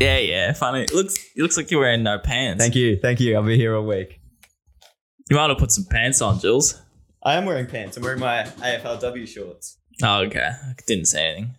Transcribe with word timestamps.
Yeah, 0.00 0.18
yeah, 0.18 0.52
funny. 0.52 0.82
It 0.82 0.94
looks 0.94 1.16
it 1.34 1.42
looks 1.42 1.56
like 1.56 1.70
you're 1.70 1.80
wearing 1.80 2.02
no 2.04 2.18
pants. 2.18 2.62
Thank 2.62 2.76
you, 2.76 2.96
thank 2.98 3.18
you. 3.20 3.34
I'll 3.34 3.42
be 3.42 3.56
here 3.56 3.74
all 3.74 3.84
week. 3.84 4.20
You 5.28 5.36
might 5.36 5.48
have 5.50 5.58
put 5.58 5.72
some 5.72 5.86
pants 5.90 6.22
on, 6.22 6.38
Jules. 6.38 6.80
I 7.22 7.34
am 7.34 7.44
wearing 7.44 7.66
pants. 7.66 7.96
I'm 7.96 8.04
wearing 8.04 8.20
my 8.20 8.44
AFLW 8.44 9.26
shorts. 9.26 9.78
Oh, 10.02 10.20
okay. 10.20 10.50
I 10.52 10.74
didn't 10.86 11.06
say 11.06 11.26
anything. 11.26 11.54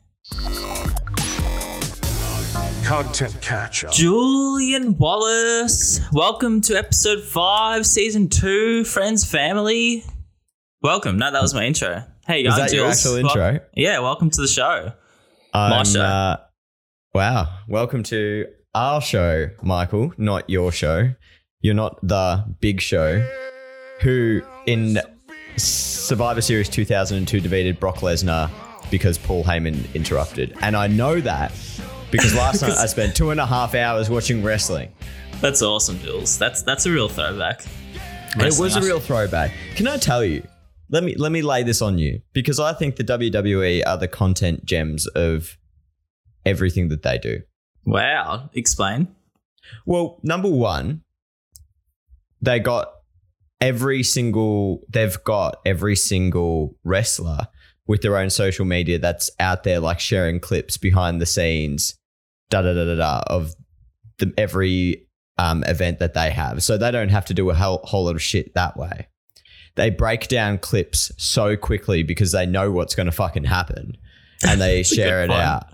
Content 2.86 3.38
catch 3.42 3.84
up. 3.84 3.92
Julian 3.92 4.98
Wallace, 4.98 6.00
welcome 6.14 6.62
to 6.62 6.76
episode 6.78 7.22
five, 7.24 7.86
season 7.86 8.30
two, 8.30 8.86
friends, 8.86 9.30
family. 9.30 10.04
Welcome. 10.82 11.18
No, 11.18 11.30
that 11.30 11.42
was 11.42 11.54
my 11.54 11.66
intro. 11.66 12.04
Hey, 12.26 12.44
Is 12.46 12.54
I'm 12.54 12.60
that 12.62 12.72
your 12.74 12.86
Jules. 12.86 12.98
actual 13.06 13.12
Wel- 13.22 13.26
intro? 13.54 13.68
yeah, 13.76 14.00
welcome 14.00 14.30
to 14.30 14.42
the 14.42 14.48
show. 14.48 14.94
I'm, 15.54 15.86
show. 15.86 16.02
Uh, 16.02 16.38
wow. 17.14 17.48
Welcome 17.68 18.04
to 18.04 18.48
our 18.76 19.02
show, 19.02 19.50
Michael, 19.62 20.14
not 20.18 20.50
your 20.50 20.72
show. 20.72 21.14
You're 21.62 21.76
not 21.76 22.00
the 22.08 22.46
big 22.60 22.82
show 22.82 23.26
who 24.02 24.42
in 24.66 25.00
Survivor 25.58 26.42
Series 26.42 26.70
2002 26.70 27.42
defeated 27.42 27.80
Brock 27.80 27.98
Lesnar 27.98 28.50
because 28.92 29.18
Paul 29.18 29.44
Heyman 29.44 29.94
interrupted. 29.94 30.56
And 30.62 30.76
I 30.76 30.88
know 30.88 31.20
that 31.20 31.52
because 32.12 32.34
last 32.36 32.62
night 32.64 32.78
I 32.78 32.86
spent 32.86 33.16
two 33.16 33.32
and 33.32 33.40
a 33.40 33.46
half 33.46 33.76
hours 33.76 34.10
watching 34.10 34.44
wrestling. 34.44 34.92
That's 35.42 35.62
awesome, 35.62 36.00
Jules. 36.00 36.38
That's 36.38 36.62
that's 36.62 36.86
a 36.86 36.92
real 36.92 37.10
throwback. 37.10 37.66
It 38.38 38.60
was 38.60 38.76
a 38.76 38.82
real 38.82 39.00
throwback. 39.00 39.52
Can 39.76 39.88
I 39.88 39.98
tell 39.98 40.24
you? 40.24 40.44
Let 40.92 41.04
me 41.04 41.16
let 41.16 41.32
me 41.32 41.42
lay 41.42 41.64
this 41.64 41.82
on 41.82 41.98
you 41.98 42.22
because 42.34 42.60
I 42.60 42.74
think 42.74 42.96
the 42.96 43.04
WWE 43.04 43.84
are 43.86 43.98
the 43.98 44.08
content 44.08 44.66
gems 44.66 45.08
of 45.08 45.58
everything 46.50 46.90
that 46.90 47.04
they 47.04 47.18
do. 47.18 47.42
Wow. 47.86 48.50
Explain. 48.54 49.08
Well, 49.86 50.20
number 50.24 50.50
one, 50.50 51.04
they 52.42 52.60
got 52.60 52.92
every 53.62 54.04
single 54.04 54.82
they've 54.90 55.22
got 55.24 55.58
every 55.66 55.96
single 55.96 56.76
wrestler 56.84 57.48
with 57.88 58.02
their 58.02 58.18
own 58.18 58.30
social 58.30 58.66
media 58.66 59.00
that's 59.00 59.30
out 59.40 59.64
there 59.64 59.80
like 59.80 60.00
sharing 60.00 60.40
clips 60.40 60.78
behind 60.78 61.20
the 61.20 61.26
scenes, 61.26 61.96
da 62.50 62.62
da 62.62 62.74
da 62.74 62.86
da 62.86 62.96
da 62.96 63.24
of 63.28 63.54
the 64.20 64.34
every 64.38 65.08
um, 65.40 65.64
event 65.64 66.00
that 66.00 66.14
they 66.14 66.30
have. 66.30 66.62
So 66.62 66.78
they 66.78 66.92
don't 66.92 67.10
have 67.10 67.26
to 67.26 67.34
do 67.34 67.50
a 67.50 67.56
whole, 67.56 67.80
whole 67.86 68.06
lot 68.06 68.16
of 68.16 68.22
shit 68.22 68.54
that 68.54 68.78
way. 68.78 69.08
They 69.76 69.90
break 69.90 70.28
down 70.28 70.58
clips 70.58 71.12
so 71.18 71.56
quickly 71.56 72.04
because 72.04 72.32
they 72.34 72.46
know 72.46 72.72
what's 72.72 72.94
going 72.94 73.06
to 73.06 73.14
fucking 73.14 73.46
happen, 73.46 73.94
and 74.46 74.60
they 74.60 74.84
share 74.84 75.24
it 75.24 75.32
out. 75.32 75.68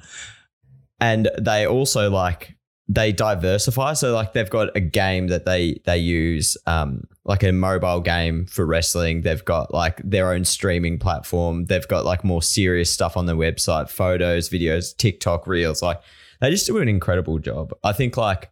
And 1.00 1.30
they 1.40 1.66
also 1.68 2.10
like 2.10 2.56
they 2.88 3.12
diversify. 3.12 3.94
So 3.94 4.14
like 4.14 4.34
they've 4.34 4.50
got 4.50 4.76
a 4.76 4.80
game 4.80 5.28
that 5.28 5.46
they 5.46 5.82
they 5.86 5.98
use, 5.98 6.56
um, 6.68 7.04
like 7.24 7.44
a 7.44 7.52
mobile 7.52 8.00
game 8.02 8.46
for 8.46 8.66
wrestling. 8.66 9.22
They've 9.22 9.44
got 9.44 9.74
like 9.74 10.00
their 10.04 10.32
own 10.32 10.46
streaming 10.46 11.00
platform. 11.00 11.66
They've 11.66 11.88
got 11.88 12.06
like 12.06 12.24
more 12.24 12.42
serious 12.44 12.92
stuff 12.92 13.18
on 13.18 13.26
their 13.26 13.36
website, 13.36 13.90
photos, 13.90 14.50
videos, 14.50 14.96
TikTok 14.96 15.48
reels. 15.48 15.82
Like 15.82 16.00
they 16.42 16.52
just 16.52 16.68
do 16.68 16.78
an 16.78 16.88
incredible 16.88 17.40
job. 17.40 17.74
I 17.84 17.92
think 17.92 18.18
like 18.18 18.52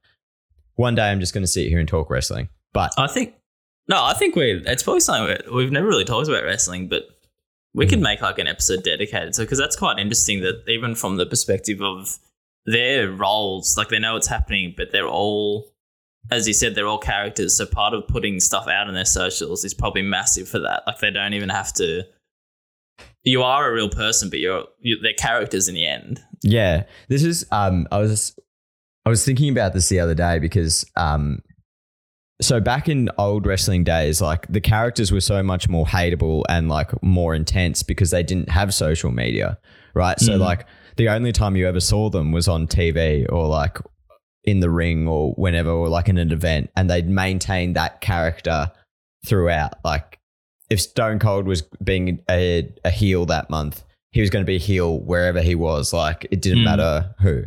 one 0.76 0.96
day 0.96 1.10
I'm 1.12 1.20
just 1.20 1.34
going 1.34 1.44
to 1.44 1.48
sit 1.48 1.70
here 1.70 1.80
and 1.80 1.88
talk 1.88 2.10
wrestling. 2.10 2.50
But 2.74 2.92
I 2.98 3.06
think 3.08 3.36
no, 3.88 4.04
I 4.04 4.14
think 4.16 4.36
we 4.36 4.64
it's 4.66 4.82
probably 4.82 5.02
something 5.02 5.38
we 5.52 5.56
we've 5.56 5.72
never 5.72 5.88
really 5.88 6.06
talked 6.06 6.28
about 6.28 6.44
wrestling, 6.44 6.88
but 6.88 7.04
we 7.76 7.86
Mm. 7.86 7.90
could 7.90 8.02
make 8.02 8.22
like 8.22 8.40
an 8.40 8.48
episode 8.48 8.84
dedicated 8.84 9.34
to 9.34 9.42
because 9.42 9.60
that's 9.60 9.76
quite 9.76 10.00
interesting 10.00 10.42
that 10.42 10.64
even 10.68 10.96
from 10.96 11.18
the 11.18 11.26
perspective 11.28 11.82
of 11.82 12.18
their 12.66 13.12
roles, 13.12 13.78
like 13.78 13.90
they 13.90 14.00
know 14.00 14.14
what's 14.14 14.28
happening, 14.28 14.74
but 14.76 14.92
they're 14.92 15.08
all 15.08 15.70
as 16.32 16.48
you 16.48 16.54
said, 16.54 16.74
they're 16.74 16.88
all 16.88 16.98
characters. 16.98 17.58
So 17.58 17.66
part 17.66 17.94
of 17.94 18.08
putting 18.08 18.40
stuff 18.40 18.68
out 18.70 18.88
on 18.88 18.94
their 18.94 19.04
socials 19.04 19.66
is 19.66 19.74
probably 19.74 20.04
massive 20.04 20.48
for 20.48 20.60
that. 20.60 20.84
Like 20.88 21.00
they 21.00 21.12
don't 21.12 21.34
even 21.34 21.50
have 21.50 21.74
to. 21.74 22.04
You 23.26 23.44
are 23.44 23.70
a 23.70 23.74
real 23.74 23.90
person, 23.90 24.30
but 24.30 24.40
you're 24.40 24.64
you, 24.80 24.98
they're 25.02 25.14
characters 25.14 25.68
in 25.68 25.76
the 25.76 25.86
end. 25.86 26.22
Yeah, 26.42 26.84
this 27.10 27.24
is. 27.24 27.46
Um, 27.52 27.88
I 27.92 27.98
was, 28.00 28.38
I 29.06 29.10
was 29.10 29.26
thinking 29.26 29.50
about 29.50 29.74
this 29.74 29.90
the 29.90 30.00
other 30.00 30.16
day 30.16 30.40
because, 30.40 30.86
um, 30.96 31.40
so 32.42 32.60
back 32.62 32.88
in 32.90 33.10
old 33.18 33.46
wrestling 33.46 33.84
days, 33.84 34.22
like 34.22 34.46
the 34.50 34.62
characters 34.62 35.12
were 35.12 35.22
so 35.22 35.44
much 35.44 35.68
more 35.70 35.86
hateable 35.86 36.44
and 36.50 36.70
like 36.70 36.92
more 37.04 37.36
intense 37.36 37.84
because 37.84 38.12
they 38.12 38.24
didn't 38.24 38.50
have 38.50 38.74
social 38.74 39.12
media, 39.12 39.58
right? 39.94 40.20
So 40.20 40.34
Mhm. 40.34 40.40
like 40.40 40.66
the 40.98 41.10
only 41.10 41.32
time 41.32 41.56
you 41.56 41.68
ever 41.68 41.80
saw 41.80 42.10
them 42.10 42.32
was 42.32 42.48
on 42.48 42.68
TV 42.68 43.26
or 43.32 43.48
like 43.48 43.78
in 44.44 44.60
the 44.60 44.70
ring 44.70 45.08
or 45.08 45.34
whenever 45.34 45.70
or 45.70 45.88
like 45.90 46.10
in 46.10 46.18
an 46.18 46.32
event, 46.32 46.70
and 46.76 46.90
they'd 46.90 47.08
maintain 47.10 47.74
that 47.74 48.02
character 48.02 48.72
throughout. 49.26 49.74
Like 49.86 50.20
if 50.70 50.82
Stone 50.82 51.20
Cold 51.20 51.46
was 51.48 51.62
being 51.84 52.20
a, 52.30 52.70
a 52.84 52.90
heel 52.90 53.26
that 53.28 53.50
month, 53.50 53.84
he 54.12 54.22
was 54.22 54.30
going 54.30 54.44
to 54.44 54.48
be 54.48 54.56
a 54.58 54.60
heel 54.60 55.00
wherever 55.00 55.42
he 55.42 55.56
was. 55.56 55.94
Like 55.94 56.28
it 56.32 56.42
didn't 56.42 56.60
Mm. 56.60 56.66
matter 56.66 57.16
who. 57.20 57.44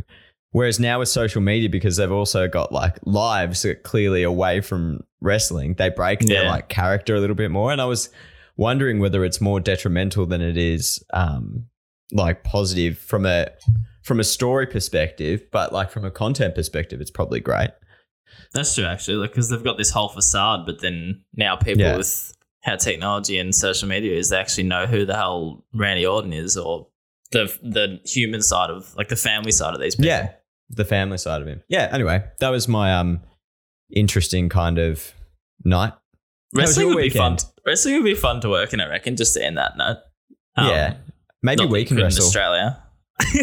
Whereas 0.52 0.80
now 0.80 1.00
with 1.00 1.08
social 1.10 1.42
media, 1.42 1.68
because 1.68 1.98
they've 1.98 2.10
also 2.10 2.48
got 2.48 2.72
like 2.72 2.96
lives 3.04 3.62
that 3.62 3.82
clearly 3.82 4.22
away 4.22 4.62
from 4.62 5.00
wrestling, 5.20 5.74
they 5.74 5.90
break 5.90 6.20
their 6.20 6.44
like 6.48 6.68
character 6.70 7.14
a 7.14 7.20
little 7.20 7.36
bit 7.36 7.50
more. 7.50 7.72
And 7.72 7.80
I 7.80 7.84
was 7.84 8.08
wondering 8.56 8.98
whether 8.98 9.22
it's 9.22 9.38
more 9.40 9.60
detrimental 9.60 10.24
than 10.24 10.40
it 10.40 10.56
is 10.56 11.04
um, 11.12 11.66
like 12.12 12.44
positive 12.44 12.99
from 12.99 13.27
a 13.27 13.49
from 14.03 14.21
a 14.21 14.25
story 14.25 14.67
perspective, 14.67 15.43
but 15.50 15.72
like 15.72 15.91
from 15.91 16.05
a 16.05 16.11
content 16.11 16.55
perspective, 16.55 17.00
it's 17.00 17.11
probably 17.11 17.41
great. 17.41 17.71
That's 18.53 18.75
true, 18.75 18.84
actually, 18.84 19.17
like 19.17 19.31
because 19.31 19.49
they've 19.49 19.62
got 19.65 19.78
this 19.78 19.91
whole 19.91 20.09
facade, 20.09 20.67
but 20.67 20.81
then 20.81 21.25
now 21.34 21.56
people 21.56 21.83
Yeah. 21.83 21.97
with 21.97 22.33
how 22.62 22.77
technology 22.77 23.39
and 23.39 23.55
social 23.55 23.89
media 23.89 24.17
is, 24.17 24.31
they 24.31 24.37
actually 24.39 24.65
know 24.65 24.87
who 24.87 25.05
the 25.06 25.15
hell 25.15 25.65
Randy 25.75 26.06
Orton 26.06 26.33
is, 26.33 26.56
or 26.56 26.89
the 27.33 27.47
the 27.62 28.00
human 28.05 28.43
side 28.43 28.71
of 28.71 28.94
like 28.97 29.09
the 29.09 29.17
family 29.17 29.53
side 29.53 29.75
of 29.75 29.81
these 29.81 29.97
people. 29.97 30.06
Yeah, 30.09 30.33
the 30.71 30.84
family 30.84 31.19
side 31.19 31.43
of 31.43 31.49
him. 31.49 31.62
Yeah. 31.69 31.88
Anyway, 31.93 32.25
that 32.41 32.50
was 32.50 32.69
my 32.69 32.94
um 32.94 33.21
interesting 33.94 34.49
kind 34.49 34.78
of 34.78 35.12
night. 35.65 35.93
Wrestling 36.55 36.88
would 36.88 36.97
be 37.03 37.11
fun. 37.11 37.33
weekend? 37.33 37.50
Wrestling 37.67 37.94
would 37.97 38.05
be 38.05 38.15
fun 38.15 38.41
to 38.41 38.49
work 38.49 38.73
in, 38.73 38.81
I 38.81 38.88
reckon. 38.88 39.17
Just 39.17 39.34
to 39.34 39.44
end 39.44 39.59
that 39.59 39.77
note. 39.77 39.99
Um, 40.56 40.69
yeah, 40.69 40.94
maybe 41.42 41.62
not 41.64 41.70
we 41.72 41.84
can 41.84 41.97
wrestle. 41.97 42.24
Australia. 42.26 42.82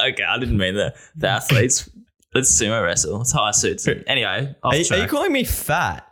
okay, 0.00 0.24
I 0.24 0.38
didn't 0.38 0.58
mean 0.58 0.74
the 0.74 0.94
the 1.16 1.28
athletes. 1.38 1.88
Let's 2.34 2.50
sumo 2.50 2.82
wrestle. 2.82 3.20
It's 3.20 3.32
high 3.32 3.50
suits. 3.50 3.86
Anyway, 4.06 4.54
off 4.62 4.72
Are, 4.72 4.76
you- 4.76 4.84
are 4.90 4.98
you 5.02 5.06
calling 5.08 5.32
me 5.32 5.44
fat? 5.44 6.06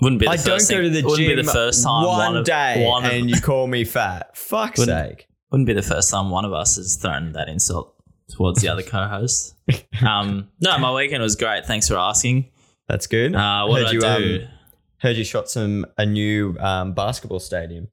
wouldn't 0.00 0.20
be 0.20 0.26
the 0.26 0.30
I 0.32 0.36
don't 0.36 0.44
first 0.44 0.70
go 0.70 0.80
to 0.80 0.88
the 0.88 1.02
wouldn't 1.02 1.18
gym 1.28 1.36
be 1.36 1.42
the 1.42 1.52
first 1.52 1.82
time 1.82 2.06
one, 2.06 2.36
of- 2.36 2.44
day 2.44 2.86
one 2.86 3.04
of- 3.04 3.10
and 3.12 3.28
you 3.28 3.40
call 3.40 3.66
me 3.66 3.84
fat. 3.84 4.36
Fuck's 4.36 4.78
Wouldn't- 4.78 5.08
sake. 5.18 5.26
wouldn't 5.50 5.66
be 5.66 5.72
the 5.72 5.82
first 5.82 6.10
time 6.10 6.30
one 6.30 6.44
of 6.44 6.52
us 6.52 6.76
has 6.76 6.96
thrown 6.96 7.32
that 7.32 7.48
insult 7.48 7.94
towards 8.30 8.60
the 8.62 8.68
other 8.68 8.82
co-host. 8.82 9.54
Um, 10.06 10.48
no, 10.60 10.78
my 10.78 10.92
weekend 10.94 11.22
was 11.24 11.34
great. 11.34 11.66
Thanks 11.66 11.88
for 11.88 11.96
asking. 11.96 12.50
That's 12.88 13.06
good. 13.08 13.34
Uh, 13.34 13.66
what 13.66 13.80
heard 13.82 13.90
did 13.90 14.02
you, 14.02 14.08
I 14.08 14.18
do? 14.18 14.40
Um, 14.44 14.48
heard 14.98 15.16
you 15.16 15.24
shot 15.24 15.50
some 15.50 15.84
a 15.98 16.06
new 16.06 16.56
um, 16.60 16.94
basketball 16.94 17.40
stadium. 17.40 17.88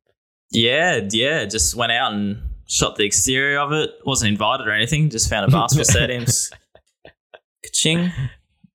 Yeah, 0.51 1.01
yeah. 1.11 1.45
Just 1.45 1.75
went 1.75 1.91
out 1.91 2.13
and 2.13 2.41
shot 2.67 2.95
the 2.95 3.03
exterior 3.05 3.59
of 3.59 3.71
it. 3.71 3.91
Wasn't 4.05 4.29
invited 4.31 4.67
or 4.67 4.71
anything. 4.71 5.09
Just 5.09 5.29
found 5.29 5.45
a 5.47 5.51
basketball 5.55 5.85
stadium. 5.85 6.25
Ka-ching. 7.63 8.11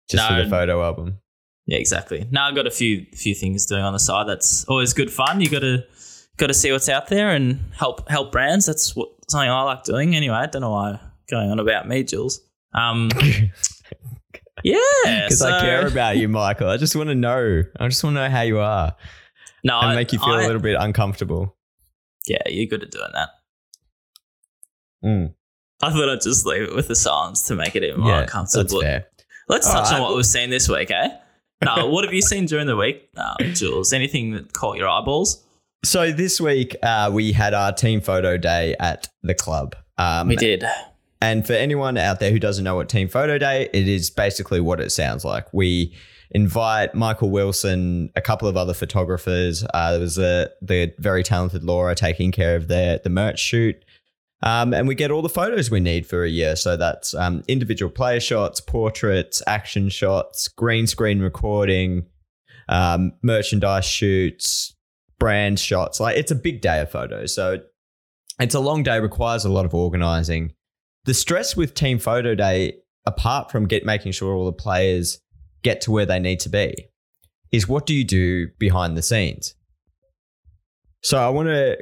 Just 0.08 0.28
for 0.28 0.42
the 0.42 0.50
photo 0.50 0.82
album. 0.82 1.18
Yeah, 1.66 1.78
exactly. 1.78 2.26
Now 2.30 2.48
I've 2.48 2.54
got 2.56 2.66
a 2.66 2.70
few 2.70 3.06
few 3.14 3.34
things 3.34 3.66
doing 3.66 3.82
on 3.82 3.92
the 3.92 4.00
side. 4.00 4.26
That's 4.26 4.64
always 4.64 4.92
good 4.92 5.10
fun. 5.12 5.40
You 5.40 5.48
got 5.48 5.60
to 5.60 5.84
got 6.36 6.48
to 6.48 6.54
see 6.54 6.72
what's 6.72 6.88
out 6.88 7.06
there 7.08 7.30
and 7.30 7.60
help 7.76 8.08
help 8.08 8.32
brands. 8.32 8.66
That's 8.66 8.96
what 8.96 9.08
something 9.28 9.48
I 9.48 9.62
like 9.62 9.84
doing. 9.84 10.16
Anyway, 10.16 10.34
I 10.34 10.46
don't 10.46 10.62
know 10.62 10.70
why 10.70 10.98
going 11.30 11.50
on 11.50 11.60
about 11.60 11.86
me, 11.86 12.02
Jules. 12.02 12.40
Um, 12.74 13.08
yeah, 14.64 14.78
Because 15.04 15.42
I 15.42 15.60
care 15.60 15.86
about 15.86 16.16
you, 16.16 16.28
Michael. 16.28 16.68
I 16.68 16.76
just 16.76 16.96
want 16.96 17.08
to 17.08 17.14
know. 17.14 17.62
I 17.78 17.88
just 17.88 18.02
want 18.02 18.16
to 18.16 18.22
know 18.24 18.30
how 18.30 18.42
you 18.42 18.58
are 18.58 18.96
no, 19.62 19.78
and 19.80 19.90
I- 19.90 19.94
make 19.94 20.12
you 20.12 20.18
feel 20.18 20.34
I- 20.34 20.42
a 20.42 20.46
little 20.46 20.62
bit 20.62 20.76
uncomfortable. 20.78 21.56
Yeah, 22.26 22.42
you're 22.46 22.66
good 22.66 22.82
at 22.82 22.90
doing 22.90 23.10
that. 23.14 23.28
Mm. 25.04 25.34
I 25.82 25.90
thought 25.90 26.08
I'd 26.08 26.20
just 26.20 26.44
leave 26.44 26.62
it 26.62 26.74
with 26.74 26.88
the 26.88 26.94
silence 26.96 27.42
to 27.42 27.54
make 27.54 27.74
it 27.74 27.82
even 27.82 28.00
more 28.00 28.10
Yeah, 28.10 28.20
that's 28.20 28.32
uncomfortable. 28.54 28.82
fair. 28.82 29.06
Let's 29.48 29.66
All 29.66 29.82
touch 29.82 29.92
on 29.92 30.02
what 30.02 30.14
we've 30.14 30.26
seen 30.26 30.50
this 30.50 30.68
week, 30.68 30.90
eh? 30.90 31.08
No, 31.62 31.88
what 31.88 32.04
have 32.04 32.14
you 32.14 32.22
seen 32.22 32.46
during 32.46 32.66
the 32.66 32.76
week, 32.76 33.10
uh, 33.18 33.34
Jules? 33.52 33.92
Anything 33.92 34.30
that 34.32 34.54
caught 34.54 34.78
your 34.78 34.88
eyeballs? 34.88 35.44
So 35.84 36.10
this 36.10 36.40
week 36.40 36.74
uh, 36.82 37.10
we 37.12 37.32
had 37.32 37.52
our 37.52 37.70
team 37.70 38.00
photo 38.00 38.38
day 38.38 38.74
at 38.80 39.08
the 39.22 39.34
club. 39.34 39.76
Um, 39.98 40.28
We 40.28 40.36
did. 40.36 40.64
And 41.20 41.46
for 41.46 41.52
anyone 41.52 41.98
out 41.98 42.18
there 42.18 42.30
who 42.30 42.38
doesn't 42.38 42.64
know 42.64 42.76
what 42.76 42.88
Team 42.88 43.08
Photo 43.08 43.36
Day, 43.36 43.68
it 43.74 43.86
is 43.86 44.08
basically 44.08 44.58
what 44.62 44.80
it 44.80 44.88
sounds 44.90 45.22
like. 45.22 45.52
We 45.52 45.94
invite 46.30 46.94
Michael 46.94 47.30
Wilson, 47.30 48.10
a 48.14 48.20
couple 48.20 48.48
of 48.48 48.56
other 48.56 48.74
photographers. 48.74 49.64
Uh, 49.74 49.92
there 49.92 50.00
was 50.00 50.18
a, 50.18 50.50
the 50.62 50.92
very 50.98 51.22
talented 51.22 51.64
Laura 51.64 51.94
taking 51.94 52.32
care 52.32 52.56
of 52.56 52.68
the 52.68 53.00
the 53.02 53.10
merch 53.10 53.38
shoot. 53.38 53.76
Um, 54.42 54.72
and 54.72 54.88
we 54.88 54.94
get 54.94 55.10
all 55.10 55.20
the 55.20 55.28
photos 55.28 55.70
we 55.70 55.80
need 55.80 56.06
for 56.06 56.24
a 56.24 56.28
year. 56.28 56.56
So 56.56 56.76
that's 56.76 57.14
um, 57.14 57.42
individual 57.46 57.90
player 57.90 58.20
shots, 58.20 58.58
portraits, 58.58 59.42
action 59.46 59.90
shots, 59.90 60.48
green 60.48 60.86
screen 60.86 61.20
recording, 61.20 62.06
um, 62.68 63.12
merchandise 63.22 63.84
shoots, 63.84 64.74
brand 65.18 65.60
shots. 65.60 66.00
Like 66.00 66.16
it's 66.16 66.30
a 66.30 66.36
big 66.36 66.62
day 66.62 66.80
of 66.80 66.90
photos. 66.90 67.34
So 67.34 67.58
it's 68.38 68.54
a 68.54 68.60
long 68.60 68.82
day, 68.82 68.98
requires 68.98 69.44
a 69.44 69.50
lot 69.50 69.66
of 69.66 69.74
organizing. 69.74 70.54
The 71.04 71.12
stress 71.12 71.54
with 71.54 71.74
team 71.74 71.98
photo 71.98 72.34
day, 72.34 72.78
apart 73.04 73.50
from 73.50 73.66
get 73.66 73.84
making 73.84 74.12
sure 74.12 74.32
all 74.32 74.46
the 74.46 74.52
players 74.52 75.20
get 75.62 75.80
to 75.82 75.90
where 75.90 76.06
they 76.06 76.18
need 76.18 76.40
to 76.40 76.48
be, 76.48 76.74
is 77.52 77.68
what 77.68 77.86
do 77.86 77.94
you 77.94 78.04
do 78.04 78.48
behind 78.58 78.96
the 78.96 79.02
scenes? 79.02 79.54
So 81.02 81.18
I 81.18 81.28
want 81.30 81.48
to 81.48 81.78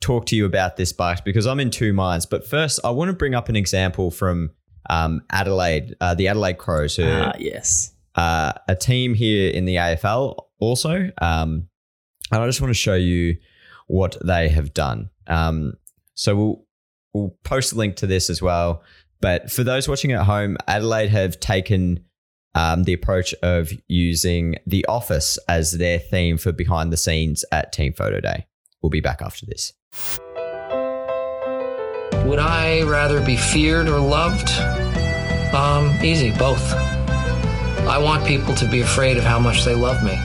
talk 0.00 0.26
to 0.26 0.36
you 0.36 0.44
about 0.44 0.76
this, 0.76 0.92
Bucks, 0.92 1.20
because 1.20 1.46
I'm 1.46 1.60
in 1.60 1.70
two 1.70 1.92
minds. 1.92 2.26
But 2.26 2.46
first, 2.46 2.80
I 2.84 2.90
want 2.90 3.08
to 3.08 3.12
bring 3.14 3.34
up 3.34 3.48
an 3.48 3.56
example 3.56 4.10
from 4.10 4.50
um, 4.90 5.22
Adelaide, 5.30 5.94
uh, 6.00 6.14
the 6.14 6.28
Adelaide 6.28 6.58
Crows, 6.58 6.96
who 6.96 7.04
Ah, 7.06 7.32
yes. 7.38 7.94
uh, 8.14 8.52
a 8.68 8.74
team 8.74 9.14
here 9.14 9.50
in 9.50 9.64
the 9.64 9.76
AFL 9.76 10.36
also. 10.58 11.10
Um, 11.20 11.68
and 12.32 12.42
I 12.42 12.46
just 12.46 12.60
want 12.60 12.70
to 12.70 12.74
show 12.74 12.94
you 12.94 13.36
what 13.86 14.16
they 14.24 14.48
have 14.48 14.74
done. 14.74 15.10
Um, 15.28 15.74
so 16.14 16.34
we'll 16.36 16.64
we'll 17.12 17.36
post 17.44 17.72
a 17.72 17.76
link 17.76 17.96
to 17.96 18.06
this 18.06 18.28
as 18.30 18.42
well. 18.42 18.82
But 19.20 19.50
for 19.50 19.62
those 19.64 19.88
watching 19.88 20.12
at 20.12 20.24
home, 20.24 20.56
Adelaide 20.66 21.08
have 21.10 21.38
taken 21.40 22.00
um, 22.56 22.84
the 22.84 22.94
approach 22.94 23.34
of 23.42 23.70
using 23.86 24.56
The 24.66 24.84
Office 24.86 25.38
as 25.46 25.72
their 25.72 25.98
theme 25.98 26.38
for 26.38 26.52
behind 26.52 26.90
the 26.90 26.96
scenes 26.96 27.44
at 27.52 27.70
Team 27.70 27.92
Photo 27.92 28.18
Day. 28.18 28.46
We'll 28.80 28.90
be 28.90 29.02
back 29.02 29.20
after 29.20 29.44
this. 29.44 29.74
Would 32.24 32.38
I 32.38 32.82
rather 32.84 33.24
be 33.24 33.36
feared 33.36 33.88
or 33.88 34.00
loved? 34.00 34.50
Um, 35.54 35.94
easy, 36.02 36.30
both. 36.32 36.72
I 36.72 37.98
want 37.98 38.26
people 38.26 38.54
to 38.54 38.66
be 38.66 38.80
afraid 38.80 39.18
of 39.18 39.24
how 39.24 39.38
much 39.38 39.64
they 39.64 39.74
love 39.74 40.02
me. 40.02 40.16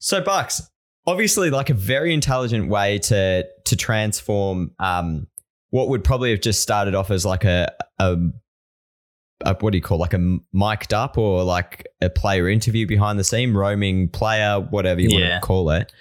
So 0.00 0.20
Bucks, 0.20 0.62
obviously, 1.06 1.50
like 1.50 1.70
a 1.70 1.74
very 1.74 2.12
intelligent 2.12 2.68
way 2.68 2.98
to 3.00 3.46
to 3.66 3.76
transform 3.76 4.72
um, 4.78 5.28
what 5.70 5.88
would 5.88 6.04
probably 6.04 6.30
have 6.30 6.40
just 6.40 6.62
started 6.62 6.94
off 6.94 7.10
as 7.10 7.24
like 7.26 7.44
a, 7.44 7.72
a, 7.98 8.16
a 9.44 9.54
what 9.60 9.70
do 9.70 9.78
you 9.78 9.82
call 9.82 9.98
like 9.98 10.14
a 10.14 10.38
mic'd 10.52 10.94
up 10.94 11.18
or 11.18 11.44
like 11.44 11.86
a 12.00 12.10
player 12.10 12.48
interview 12.48 12.86
behind 12.86 13.18
the 13.18 13.24
scene, 13.24 13.52
roaming 13.54 14.08
player, 14.08 14.60
whatever 14.60 15.00
you 15.00 15.10
want 15.12 15.24
to 15.24 15.46
call 15.46 15.70
it. 15.70 15.92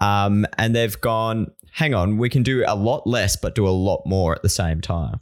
Um, 0.00 0.46
and 0.58 0.74
they've 0.74 0.98
gone, 1.00 1.52
hang 1.72 1.94
on, 1.94 2.16
we 2.16 2.28
can 2.28 2.42
do 2.42 2.64
a 2.66 2.74
lot 2.74 3.06
less, 3.06 3.36
but 3.36 3.54
do 3.54 3.68
a 3.68 3.70
lot 3.70 4.02
more 4.06 4.34
at 4.34 4.42
the 4.42 4.48
same 4.48 4.80
time. 4.80 5.20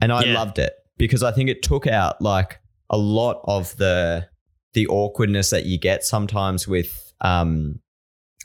And 0.00 0.12
I 0.12 0.24
Yeah. 0.24 0.34
loved 0.34 0.58
it 0.58 0.72
because 0.96 1.22
I 1.22 1.32
think 1.32 1.50
it 1.50 1.62
took 1.62 1.86
out 1.86 2.22
like 2.22 2.60
a 2.90 2.96
lot 2.98 3.40
of 3.44 3.76
the 3.76 4.28
the 4.74 4.86
awkwardness 4.86 5.50
that 5.50 5.64
you 5.64 5.78
get 5.78 6.04
sometimes 6.04 6.68
with 6.68 7.12
um, 7.22 7.80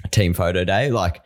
team 0.10 0.34
photo 0.34 0.64
day, 0.64 0.90
like 0.90 1.22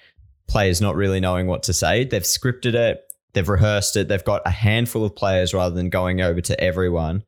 players 0.48 0.82
not 0.82 0.96
really 0.96 1.20
knowing 1.20 1.48
what 1.48 1.64
to 1.64 1.74
say. 1.74 2.06
They've 2.06 2.22
scripted 2.22 2.74
it, 2.74 3.02
they've 3.34 3.48
rehearsed 3.48 3.96
it, 3.98 4.08
they've 4.08 4.24
got 4.24 4.42
a 4.46 4.50
handful 4.52 5.04
of 5.04 5.16
players 5.16 5.54
rather 5.54 5.76
than 5.76 5.90
going 5.90 6.22
over 6.22 6.42
to 6.42 6.60
everyone. 6.60 7.24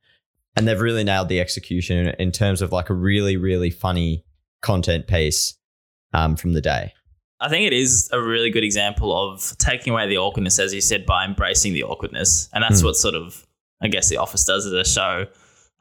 And 0.55 0.67
they've 0.67 0.79
really 0.79 1.03
nailed 1.03 1.29
the 1.29 1.39
execution 1.39 2.07
in- 2.19 2.31
terms 2.31 2.61
of 2.61 2.71
like 2.71 2.89
a 2.89 2.93
really, 2.93 3.37
really 3.37 3.69
funny 3.69 4.25
content 4.61 5.07
piece 5.07 5.53
um, 6.13 6.35
from 6.35 6.53
the 6.53 6.61
day. 6.61 6.93
I 7.39 7.47
think 7.47 7.65
it 7.65 7.71
is 7.73 8.09
a 8.11 8.21
really 8.21 8.49
good 8.49 8.63
example 8.65 9.15
of 9.15 9.55
taking 9.59 9.93
away 9.93 10.07
the 10.09 10.17
awkwardness, 10.17 10.59
as 10.59 10.73
you 10.73 10.81
said, 10.81 11.05
by 11.05 11.23
embracing 11.23 11.71
the 11.73 11.83
awkwardness. 11.83 12.49
And 12.53 12.61
that's 12.63 12.81
Hmm. 12.81 12.87
what 12.87 12.95
sort 12.97 13.15
of, 13.15 13.45
I 13.81 13.87
guess, 13.87 14.09
The 14.09 14.17
Office 14.17 14.43
does 14.43 14.65
as 14.65 14.73
a 14.73 14.83
show 14.83 15.27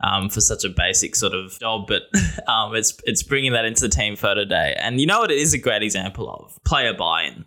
um, 0.03 0.29
for 0.29 0.41
such 0.41 0.65
a 0.65 0.69
basic 0.69 1.17
sort 1.17 1.35
of 1.35 1.59
job. 1.59 1.87
But 1.87 2.03
um, 2.49 2.75
it's 2.75 2.97
it's 3.05 3.23
bringing 3.23 3.53
that 3.53 3.65
into 3.65 3.83
the 3.83 3.89
team 3.89 4.17
photo 4.17 4.45
day. 4.45 4.77
And 4.79 5.01
you 5.01 5.07
know 5.07 5.21
what 5.21 5.31
it 5.31 5.39
is 5.39 5.55
a 5.55 5.59
great 5.59 5.83
example 5.83 6.31
of? 6.31 6.59
Player 6.65 6.95
buy-in. 6.95 7.45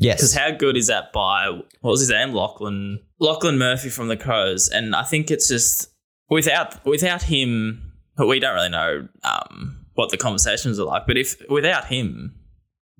Yes, 0.00 0.18
because 0.18 0.34
how 0.34 0.50
good 0.50 0.76
is 0.76 0.88
that 0.88 1.12
by, 1.12 1.48
what 1.48 1.90
was 1.90 2.00
his 2.00 2.10
name? 2.10 2.32
Lachlan. 2.32 3.00
Lachlan 3.20 3.58
Murphy 3.58 3.88
from 3.88 4.08
the 4.08 4.16
Crows. 4.16 4.68
And 4.68 4.96
I 4.96 5.04
think 5.04 5.30
it's 5.30 5.48
just, 5.48 5.92
without 6.28 6.84
without 6.84 7.22
him, 7.22 7.92
but 8.16 8.26
we 8.26 8.40
don't 8.40 8.54
really 8.54 8.68
know 8.70 9.08
um, 9.22 9.86
what 9.94 10.10
the 10.10 10.16
conversations 10.16 10.80
are 10.80 10.84
like. 10.84 11.06
But 11.06 11.18
if 11.18 11.40
without 11.48 11.86
him, 11.86 12.34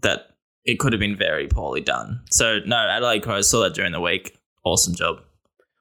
that 0.03 0.27
it 0.65 0.79
could 0.79 0.93
have 0.93 1.01
been 1.01 1.17
very 1.17 1.49
poorly 1.49 1.81
done. 1.81 2.23
So 2.31 2.61
no, 2.67 2.77
Adelaide 2.77 3.23
Crows 3.23 3.49
saw 3.49 3.63
that 3.63 3.75
during 3.75 3.93
the 3.93 4.01
week. 4.01 4.39
Awesome 4.65 4.95
job. 4.95 5.17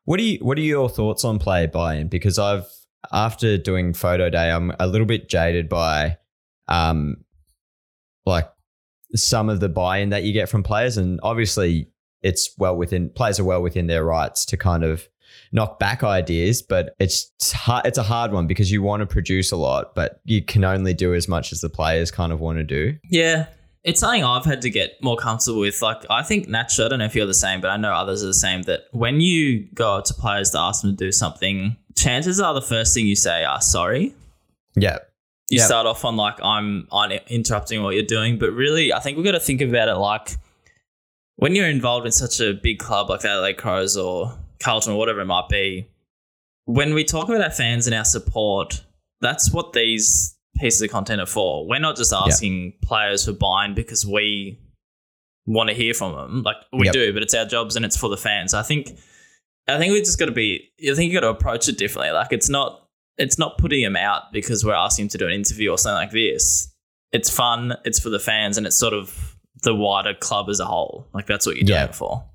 What 0.05 0.17
do 0.17 0.23
you 0.23 0.39
what 0.39 0.57
are 0.57 0.61
your 0.61 0.89
thoughts 0.89 1.23
on 1.23 1.37
player 1.39 1.67
buy-in? 1.67 2.07
Because 2.07 2.39
I've 2.39 2.65
after 3.11 3.57
doing 3.57 3.93
photo 3.93 4.29
day, 4.29 4.51
I'm 4.51 4.71
a 4.79 4.87
little 4.87 5.07
bit 5.07 5.29
jaded 5.29 5.69
by 5.69 6.17
um 6.67 7.17
like 8.25 8.49
some 9.15 9.49
of 9.49 9.59
the 9.59 9.69
buy-in 9.69 10.09
that 10.09 10.23
you 10.23 10.33
get 10.33 10.49
from 10.49 10.63
players. 10.63 10.97
And 10.97 11.19
obviously 11.23 11.89
it's 12.21 12.51
well 12.57 12.75
within 12.77 13.09
players 13.09 13.39
are 13.39 13.43
well 13.43 13.61
within 13.61 13.87
their 13.87 14.05
rights 14.05 14.45
to 14.45 14.57
kind 14.57 14.83
of 14.83 15.07
knock 15.51 15.79
back 15.79 16.03
ideas, 16.03 16.61
but 16.61 16.95
it's 16.99 17.31
hard, 17.53 17.85
it's 17.85 17.97
a 17.97 18.03
hard 18.03 18.31
one 18.31 18.47
because 18.47 18.71
you 18.71 18.81
want 18.81 19.01
to 19.01 19.05
produce 19.05 19.51
a 19.51 19.57
lot, 19.57 19.95
but 19.95 20.21
you 20.23 20.41
can 20.41 20.63
only 20.63 20.93
do 20.93 21.13
as 21.13 21.27
much 21.27 21.51
as 21.51 21.61
the 21.61 21.69
players 21.69 22.11
kind 22.11 22.31
of 22.31 22.39
want 22.39 22.57
to 22.57 22.63
do. 22.63 22.97
Yeah. 23.09 23.47
It's 23.83 23.99
something 23.99 24.23
I've 24.23 24.45
had 24.45 24.61
to 24.61 24.69
get 24.69 25.01
more 25.01 25.17
comfortable 25.17 25.61
with. 25.61 25.81
Like, 25.81 26.05
I 26.09 26.21
think 26.21 26.47
naturally, 26.47 26.85
I 26.85 26.89
don't 26.89 26.99
know 26.99 27.05
if 27.05 27.15
you're 27.15 27.25
the 27.25 27.33
same, 27.33 27.61
but 27.61 27.69
I 27.69 27.77
know 27.77 27.91
others 27.91 28.23
are 28.23 28.27
the 28.27 28.33
same. 28.33 28.61
That 28.63 28.81
when 28.91 29.21
you 29.21 29.67
go 29.73 30.01
to 30.01 30.13
players 30.13 30.51
to 30.51 30.59
ask 30.59 30.83
them 30.83 30.91
to 30.91 30.95
do 30.95 31.11
something, 31.11 31.75
chances 32.01 32.39
are 32.39 32.53
the 32.53 32.61
first 32.61 32.93
thing 32.93 33.05
you 33.07 33.15
say 33.15 33.43
are 33.43 33.61
sorry. 33.61 34.13
Yeah. 34.75 34.97
you 35.49 35.57
Yep. 35.59 35.65
start 35.67 35.85
off 35.85 36.05
on 36.05 36.15
like 36.15 36.37
I'm 36.41 36.87
on 36.91 37.11
interrupting 37.27 37.83
what 37.83 37.93
you're 37.93 38.03
doing, 38.17 38.39
but 38.39 38.51
really, 38.51 38.93
I 38.93 38.99
think 38.99 39.17
we've 39.17 39.25
got 39.25 39.33
to 39.33 39.39
think 39.39 39.61
about 39.61 39.89
it 39.89 39.95
like 39.95 40.37
when 41.35 41.55
you're 41.55 41.67
involved 41.69 42.05
in 42.05 42.11
such 42.13 42.39
a 42.39 42.53
big 42.53 42.79
club 42.79 43.09
like 43.09 43.19
the 43.21 43.27
LA 43.29 43.51
Crows 43.53 43.97
or 43.97 44.37
Carlton 44.63 44.93
or 44.93 44.97
whatever 44.97 45.19
it 45.21 45.25
might 45.25 45.49
be. 45.49 45.87
When 46.65 46.93
we 46.93 47.03
talk 47.03 47.27
about 47.27 47.41
our 47.41 47.49
fans 47.49 47.85
and 47.87 47.93
our 47.95 48.05
support, 48.05 48.81
that's 49.19 49.51
what 49.51 49.73
these 49.73 50.37
pieces 50.57 50.81
of 50.83 50.89
content 50.89 51.19
are 51.19 51.25
for. 51.25 51.67
We're 51.67 51.79
not 51.79 51.97
just 51.97 52.13
asking 52.13 52.73
players 52.83 53.25
for 53.25 53.33
buying 53.33 53.73
because 53.73 54.05
we 54.05 54.57
want 55.47 55.69
to 55.69 55.75
hear 55.75 55.93
from 55.93 56.15
them. 56.15 56.43
Like 56.43 56.57
we 56.71 56.85
Yep. 56.85 56.93
do, 56.93 57.13
but 57.13 57.23
it's 57.23 57.33
our 57.33 57.45
jobs 57.45 57.75
and 57.75 57.83
it's 57.83 57.97
for 57.97 58.09
the 58.09 58.17
fans. 58.17 58.53
I 58.53 58.61
think 58.63 58.97
I 59.67 59.77
think 59.77 59.93
we 59.93 59.99
just 59.99 60.19
got 60.19 60.25
to 60.25 60.31
be. 60.31 60.69
I 60.89 60.93
think 60.95 61.11
you 61.11 61.19
got 61.19 61.25
to 61.25 61.29
approach 61.29 61.67
it 61.69 61.77
differently. 61.77 62.11
Like 62.11 62.31
it's 62.31 62.49
not. 62.49 62.87
It's 63.17 63.37
not 63.37 63.57
putting 63.57 63.81
him 63.81 63.95
out 63.95 64.31
because 64.33 64.65
we're 64.65 64.73
asking 64.73 65.03
him 65.05 65.09
to 65.09 65.17
do 65.17 65.27
an 65.27 65.33
interview 65.33 65.69
or 65.69 65.77
something 65.77 65.95
like 65.97 66.11
this. 66.11 66.73
It's 67.11 67.29
fun. 67.29 67.75
It's 67.85 67.99
for 67.99 68.09
the 68.09 68.19
fans, 68.19 68.57
and 68.57 68.65
it's 68.65 68.77
sort 68.77 68.93
of 68.93 69.35
the 69.63 69.75
wider 69.75 70.13
club 70.15 70.49
as 70.49 70.59
a 70.59 70.65
whole. 70.65 71.07
Like 71.13 71.27
that's 71.27 71.45
what 71.45 71.55
you're 71.57 71.65
doing 71.65 71.79
Yeah. 71.79 71.85
it 71.85 71.95
for. 71.95 72.25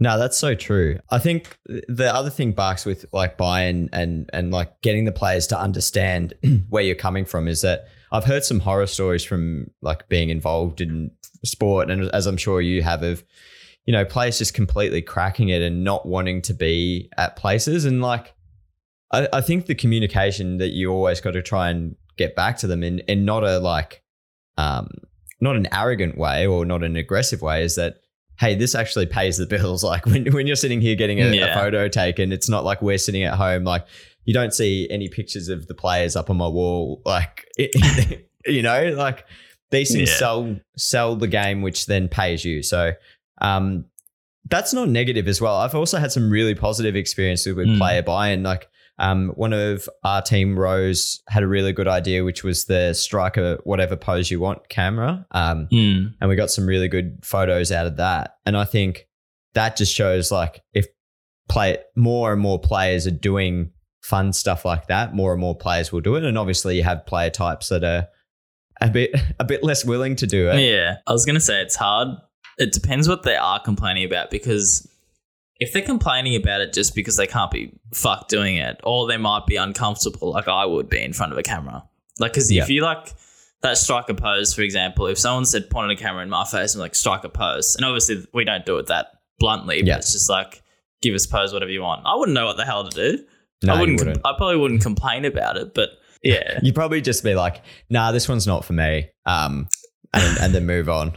No, 0.00 0.18
that's 0.18 0.36
so 0.36 0.56
true. 0.56 0.98
I 1.10 1.20
think 1.20 1.56
the 1.66 2.12
other 2.12 2.30
thing, 2.30 2.50
Barks, 2.52 2.84
with 2.84 3.06
like 3.12 3.36
buying 3.36 3.88
and 3.92 4.28
and 4.32 4.50
like 4.50 4.80
getting 4.82 5.04
the 5.04 5.12
players 5.12 5.46
to 5.48 5.58
understand 5.60 6.34
where 6.68 6.82
you're 6.82 6.96
coming 6.96 7.24
from 7.24 7.46
is 7.46 7.60
that 7.60 7.86
I've 8.10 8.24
heard 8.24 8.44
some 8.44 8.58
horror 8.60 8.86
stories 8.88 9.22
from 9.24 9.70
like 9.82 10.08
being 10.08 10.30
involved 10.30 10.80
in 10.80 11.12
sport, 11.44 11.90
and 11.90 12.10
as 12.12 12.26
I'm 12.26 12.36
sure 12.38 12.60
you 12.60 12.82
have, 12.82 13.02
of 13.04 13.22
you 13.86 13.92
know 13.92 14.04
players 14.04 14.38
just 14.38 14.54
completely 14.54 15.02
cracking 15.02 15.48
it 15.50 15.62
and 15.62 15.84
not 15.84 16.06
wanting 16.06 16.42
to 16.42 16.54
be 16.54 17.10
at 17.16 17.36
places, 17.36 17.84
and 17.84 18.00
like 18.00 18.34
I, 19.12 19.28
I 19.32 19.40
think 19.40 19.66
the 19.66 19.74
communication 19.74 20.58
that 20.58 20.70
you 20.70 20.90
always 20.90 21.20
got 21.20 21.32
to 21.32 21.42
try 21.42 21.70
and 21.70 21.96
get 22.16 22.34
back 22.36 22.56
to 22.58 22.66
them 22.66 22.82
in 22.82 23.00
in 23.00 23.24
not 23.24 23.44
a 23.44 23.58
like 23.58 24.02
um 24.56 24.88
not 25.40 25.56
an 25.56 25.66
arrogant 25.72 26.16
way 26.16 26.46
or 26.46 26.64
not 26.64 26.82
an 26.82 26.96
aggressive 26.96 27.42
way 27.42 27.62
is 27.64 27.74
that 27.76 27.96
hey, 28.40 28.56
this 28.56 28.74
actually 28.74 29.06
pays 29.06 29.36
the 29.36 29.46
bills. 29.46 29.84
Like 29.94 30.06
when, 30.06 30.26
when 30.32 30.46
you're 30.48 30.56
sitting 30.56 30.80
here 30.80 30.96
getting 30.96 31.20
a, 31.20 31.30
a 31.50 31.54
photo 31.54 31.86
taken, 31.86 32.32
it's 32.32 32.48
not 32.48 32.64
like 32.64 32.82
we're 32.82 32.98
sitting 32.98 33.22
at 33.22 33.34
home. 33.34 33.62
Like 33.62 33.86
you 34.24 34.34
don't 34.34 34.52
see 34.52 34.88
any 34.90 35.08
pictures 35.08 35.48
of 35.48 35.68
the 35.68 35.74
players 35.74 36.16
up 36.16 36.30
on 36.30 36.36
my 36.36 36.48
wall. 36.48 37.00
Like, 37.04 37.46
you 38.46 38.62
know, 38.62 38.92
like 38.96 39.24
these 39.70 39.92
things 39.92 40.10
Yeah. 40.10 40.16
sell, 40.16 40.56
sell 40.76 41.14
the 41.14 41.28
game, 41.28 41.62
which 41.62 41.86
then 41.86 42.08
pays 42.08 42.44
you. 42.44 42.62
So, 42.64 42.92
um, 43.40 43.86
that's 44.50 44.72
not 44.74 44.88
negative 44.88 45.26
as 45.28 45.40
well. 45.40 45.56
I've 45.56 45.74
also 45.74 45.98
had 45.98 46.12
some 46.12 46.30
really 46.30 46.54
positive 46.54 46.96
experiences 46.96 47.54
with 47.54 47.66
Mm. 47.66 47.78
player 47.78 48.02
buy-in. 48.02 48.42
Like, 48.42 48.68
um, 48.98 49.30
one 49.36 49.52
of 49.54 49.88
our 50.04 50.20
team, 50.22 50.58
Rose, 50.58 51.22
had 51.28 51.42
a 51.42 51.46
really 51.46 51.72
good 51.72 51.88
idea, 51.88 52.22
which 52.24 52.44
was 52.44 52.66
the 52.66 52.92
striker, 52.92 53.58
whatever 53.64 53.96
pose 53.96 54.30
you 54.30 54.38
want 54.40 54.68
camera. 54.68 55.26
Um, 55.30 55.66
and 56.20 56.28
we 56.28 56.36
got 56.36 56.50
some 56.50 56.66
really 56.66 56.88
good 56.88 57.18
photos 57.24 57.72
out 57.72 57.86
of 57.86 57.96
that. 57.96 58.36
And 58.46 58.56
I 58.56 58.64
think 58.64 59.06
that 59.54 59.76
just 59.76 59.92
shows 59.94 60.30
like 60.30 60.60
if 60.74 60.86
play 61.48 61.78
more 61.96 62.32
and 62.32 62.40
more 62.40 62.58
players 62.60 63.06
are 63.06 63.10
doing 63.12 63.70
fun 64.02 64.32
stuff 64.32 64.64
like 64.64 64.86
that, 64.88 65.14
more 65.14 65.32
and 65.32 65.40
more 65.40 65.56
players 65.56 65.90
will 65.90 66.00
do 66.02 66.14
it. 66.16 66.22
And 66.24 66.36
obviously, 66.36 66.76
you 66.76 66.84
have 66.84 67.06
player 67.06 67.30
types 67.30 67.70
that 67.70 67.82
are 67.82 68.06
a 68.80 68.90
bit 68.90 69.10
a 69.40 69.44
bit 69.44 69.64
less 69.64 69.84
willing 69.84 70.16
to 70.16 70.26
do 70.26 70.50
it. 70.50 70.60
Yeah, 70.60 70.96
I 71.06 71.12
was 71.12 71.24
gonna 71.24 71.40
say 71.40 71.60
it's 71.62 71.76
hard. 71.76 72.08
It 72.58 72.72
depends 72.72 73.08
what 73.08 73.22
they 73.22 73.36
are 73.36 73.60
complaining 73.60 74.04
about 74.04 74.30
because 74.30 74.88
if 75.60 75.72
they're 75.72 75.82
complaining 75.82 76.34
about 76.36 76.60
it 76.60 76.72
just 76.72 76.94
because 76.94 77.16
they 77.16 77.26
can't 77.26 77.50
be 77.50 77.72
fucked 77.92 78.28
doing 78.30 78.56
it, 78.56 78.80
or 78.84 79.06
they 79.06 79.16
might 79.16 79.46
be 79.46 79.56
uncomfortable, 79.56 80.32
like 80.32 80.48
I 80.48 80.64
would 80.66 80.88
be 80.88 81.02
in 81.02 81.12
front 81.12 81.32
of 81.32 81.38
a 81.38 81.42
camera. 81.42 81.84
Like, 82.18 82.32
because 82.32 82.50
Yeah. 82.50 82.62
if 82.62 82.70
you 82.70 82.82
like 82.82 83.12
that 83.62 83.78
striker 83.78 84.14
pose, 84.14 84.52
for 84.54 84.62
example, 84.62 85.06
if 85.06 85.18
someone 85.18 85.44
said 85.46 85.70
pointed 85.70 85.96
a 85.96 86.00
camera 86.00 86.22
in 86.22 86.28
my 86.28 86.44
face 86.44 86.74
and 86.74 86.80
like 86.80 86.94
strike 86.94 87.24
a 87.24 87.28
pose, 87.28 87.76
and 87.76 87.84
obviously 87.84 88.24
we 88.34 88.44
don't 88.44 88.66
do 88.66 88.76
it 88.78 88.86
that 88.86 89.06
bluntly, 89.38 89.80
but 89.80 89.86
Yeah. 89.88 89.96
it's 89.96 90.12
just 90.12 90.28
like 90.28 90.62
give 91.02 91.14
us 91.14 91.26
pose 91.26 91.52
whatever 91.52 91.70
you 91.70 91.82
want. 91.82 92.02
I 92.04 92.14
wouldn't 92.16 92.34
know 92.34 92.46
what 92.46 92.56
the 92.56 92.64
hell 92.64 92.88
to 92.88 92.90
do. 93.16 93.24
No, 93.62 93.74
I 93.74 93.80
wouldn't. 93.80 93.98
wouldn't. 94.00 94.18
I 94.24 94.32
probably 94.36 94.56
wouldn't 94.56 94.82
complain 94.82 95.24
about 95.24 95.56
it, 95.56 95.72
but 95.74 95.90
yeah. 96.22 96.58
You'd 96.62 96.74
probably 96.74 97.00
just 97.00 97.22
be 97.24 97.34
like, 97.34 97.62
"Nah, 97.90 98.10
this 98.12 98.28
one's 98.28 98.46
not 98.46 98.64
for 98.64 98.72
me," 98.74 99.08
um, 99.24 99.68
and 100.12 100.38
and 100.38 100.54
then 100.54 100.66
move 100.66 100.88
on, 100.88 101.16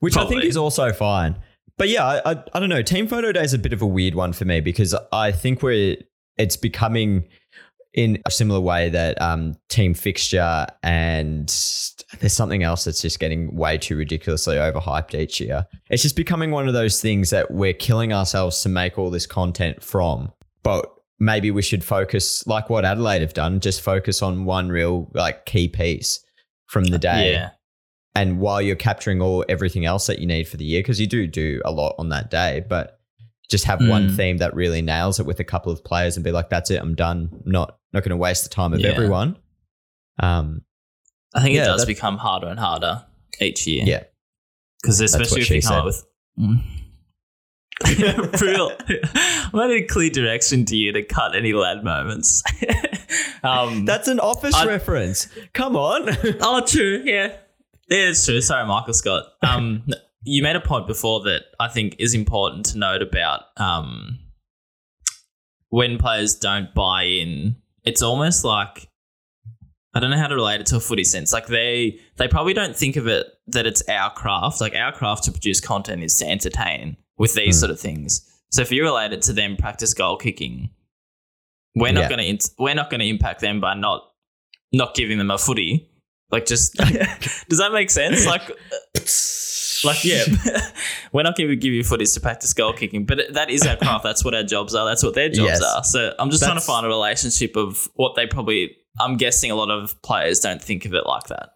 which 0.00 0.16
I 0.16 0.26
think 0.26 0.44
is 0.44 0.56
also 0.56 0.92
fine. 0.92 1.36
But 1.78 1.88
yeah, 1.88 2.04
I, 2.04 2.32
I 2.32 2.44
I 2.54 2.60
don't 2.60 2.68
know. 2.68 2.82
Team 2.82 3.06
photo 3.06 3.32
day 3.32 3.42
is 3.42 3.54
a 3.54 3.58
bit 3.58 3.72
of 3.72 3.82
a 3.82 3.86
weird 3.86 4.14
one 4.14 4.32
for 4.32 4.44
me 4.44 4.60
because 4.60 4.94
I 5.12 5.32
think 5.32 5.62
we're 5.62 5.96
it's 6.36 6.56
becoming 6.56 7.28
in 7.96 8.20
a 8.26 8.30
similar 8.30 8.60
way 8.60 8.90
that 8.90 9.20
um, 9.22 9.54
team 9.70 9.94
fixture 9.94 10.66
and 10.82 11.48
there's 12.20 12.32
something 12.32 12.62
else 12.62 12.84
that's 12.84 13.00
just 13.00 13.18
getting 13.18 13.56
way 13.56 13.78
too 13.78 13.96
ridiculously 13.96 14.56
overhyped 14.56 15.18
each 15.18 15.40
year. 15.40 15.66
It's 15.88 16.02
just 16.02 16.14
becoming 16.14 16.50
one 16.50 16.68
of 16.68 16.74
those 16.74 17.00
things 17.00 17.30
that 17.30 17.50
we're 17.50 17.72
killing 17.72 18.12
ourselves 18.12 18.62
to 18.62 18.68
make 18.68 18.98
all 18.98 19.10
this 19.10 19.26
content 19.26 19.82
from, 19.82 20.30
but 20.62 20.86
maybe 21.18 21.50
we 21.50 21.62
should 21.62 21.82
focus 21.82 22.46
like 22.46 22.68
what 22.68 22.84
Adelaide 22.84 23.22
have 23.22 23.32
done, 23.32 23.60
just 23.60 23.80
focus 23.80 24.20
on 24.20 24.44
one 24.44 24.68
real 24.68 25.10
like 25.14 25.46
key 25.46 25.66
piece 25.66 26.22
from 26.66 26.84
the 26.84 26.98
day. 26.98 27.32
Yeah. 27.32 27.50
And 28.16 28.40
while 28.40 28.60
you're 28.62 28.76
capturing 28.76 29.20
all 29.20 29.44
everything 29.48 29.84
else 29.84 30.06
that 30.06 30.18
you 30.18 30.26
need 30.26 30.48
for 30.48 30.56
the 30.56 30.64
year, 30.64 30.80
because 30.80 31.00
you 31.00 31.06
do 31.06 31.26
do 31.26 31.60
a 31.64 31.70
lot 31.70 31.94
on 31.98 32.08
that 32.10 32.30
day, 32.30 32.64
but 32.68 32.98
just 33.50 33.64
have 33.64 33.80
one 33.80 34.08
Mm. 34.10 34.16
theme 34.16 34.36
that 34.38 34.54
really 34.56 34.82
nails 34.82 35.20
it 35.20 35.26
with 35.26 35.38
a 35.38 35.44
couple 35.44 35.70
of 35.72 35.84
players 35.84 36.16
and 36.16 36.24
be 36.24 36.32
like, 36.32 36.48
that's 36.50 36.70
it, 36.70 36.80
I'm 36.80 36.94
done. 36.94 37.42
Not 37.44 37.78
not 37.92 38.02
going 38.02 38.10
to 38.10 38.16
waste 38.16 38.42
the 38.44 38.50
time 38.50 38.72
of 38.72 38.80
Yeah. 38.80 38.88
everyone. 38.88 39.36
Um, 40.20 40.62
I 41.34 41.42
think 41.42 41.54
Yeah, 41.54 41.62
it 41.64 41.66
does 41.66 41.84
become 41.86 42.16
harder 42.18 42.48
and 42.48 42.58
harder 42.58 43.04
each 43.40 43.66
year. 43.66 43.84
yeah, 43.86 44.02
Because 44.82 45.00
especially 45.00 45.42
if 45.42 45.50
you 45.50 45.62
come 45.62 45.68
said. 45.68 45.78
up 45.78 45.84
with. 45.84 46.04
Mm. 46.38 46.62
Real. 48.40 48.72
I'm 49.44 49.50
going 49.52 49.70
to 49.80 49.86
clear 49.86 50.08
direction 50.10 50.64
to 50.66 50.76
you 50.76 50.92
to 50.92 51.02
cut 51.02 51.36
any 51.36 51.52
lad 51.52 51.84
moments. 51.84 52.42
um, 53.44 53.84
that's 53.84 54.08
an 54.08 54.18
office 54.18 54.54
I- 54.54 54.64
reference. 54.66 55.28
Come 55.52 55.76
on. 55.76 56.08
oh, 56.40 56.62
true. 56.66 57.02
Yeah. 57.04 57.32
Yeah, 57.88 58.08
it's 58.10 58.24
true. 58.26 58.40
Sorry, 58.40 58.66
Michael 58.66 58.94
Scott. 58.94 59.24
Um, 59.42 59.84
you 60.24 60.42
made 60.42 60.56
a 60.56 60.60
point 60.60 60.86
before 60.86 61.20
that 61.24 61.42
I 61.60 61.68
think 61.68 61.96
is 61.98 62.14
important 62.14 62.66
to 62.66 62.78
note 62.78 63.02
about 63.02 63.42
um, 63.56 64.18
when 65.68 65.98
players 65.98 66.34
don't 66.34 66.74
buy 66.74 67.04
in. 67.04 67.56
It's 67.84 68.02
almost 68.02 68.44
like 68.44 68.88
I 69.94 70.00
don't 70.00 70.10
know 70.10 70.18
how 70.18 70.26
to 70.26 70.34
relate 70.34 70.60
it 70.60 70.66
to 70.66 70.76
a 70.76 70.80
footy 70.80 71.04
sense. 71.04 71.32
Like 71.32 71.46
they 71.46 71.98
they 72.16 72.28
probably 72.28 72.52
don't 72.54 72.76
think 72.76 72.96
of 72.96 73.06
it 73.06 73.26
that 73.48 73.66
it's 73.66 73.82
our 73.88 74.10
craft. 74.12 74.60
Like 74.60 74.74
our 74.74 74.92
craft 74.92 75.24
to 75.24 75.32
produce 75.32 75.60
content 75.60 76.02
is 76.02 76.16
to 76.18 76.26
entertain 76.26 76.96
with 77.18 77.34
these 77.34 77.56
Hmm. 77.56 77.60
sort 77.60 77.70
of 77.70 77.80
things. 77.80 78.22
So 78.50 78.62
if 78.62 78.70
you 78.72 78.82
relate 78.82 79.12
it 79.12 79.22
to 79.22 79.32
them 79.32 79.56
practice 79.56 79.94
goal 79.94 80.16
kicking, 80.16 80.70
we're 81.74 81.92
not 81.92 82.10
Yeah. 82.10 82.16
going 82.16 82.38
to 82.38 82.50
we're 82.58 82.74
not 82.74 82.90
going 82.90 83.00
to 83.00 83.06
impact 83.06 83.40
them 83.40 83.60
by 83.60 83.74
not 83.74 84.02
not 84.72 84.94
giving 84.94 85.18
them 85.18 85.30
a 85.30 85.38
footy. 85.38 85.88
Like 86.30 86.46
just 86.46 86.74
does 87.48 87.58
that 87.58 87.72
make 87.72 87.90
sense? 87.90 88.26
Like 88.26 88.50
like 89.84 90.04
yeah, 90.04 90.24
we're 91.12 91.22
not 91.22 91.36
going 91.36 91.48
to 91.48 91.56
give 91.56 91.72
you 91.72 91.82
footies 91.82 92.14
to 92.14 92.20
practice 92.20 92.52
goal 92.52 92.72
kicking, 92.72 93.04
but 93.04 93.20
that 93.32 93.50
is 93.50 93.66
our 93.66 93.76
craft. 93.76 94.04
That's 94.04 94.24
what 94.24 94.34
our 94.34 94.42
jobs 94.42 94.74
are. 94.74 94.86
That's 94.86 95.02
what 95.02 95.14
their 95.14 95.28
jobs 95.28 95.60
Yes. 95.60 95.62
are. 95.62 95.84
So 95.84 96.14
I'm 96.18 96.30
just 96.30 96.42
trying 96.42 96.56
to 96.56 96.64
find 96.64 96.84
a 96.84 96.88
relationship 96.88 97.56
of 97.56 97.88
what 97.94 98.14
they 98.14 98.26
probably. 98.26 98.76
I'm 98.98 99.18
guessing 99.18 99.50
a 99.50 99.54
lot 99.54 99.70
of 99.70 100.00
players 100.00 100.40
don't 100.40 100.62
think 100.62 100.86
of 100.86 100.94
it 100.94 101.04
like 101.06 101.24
that. 101.24 101.50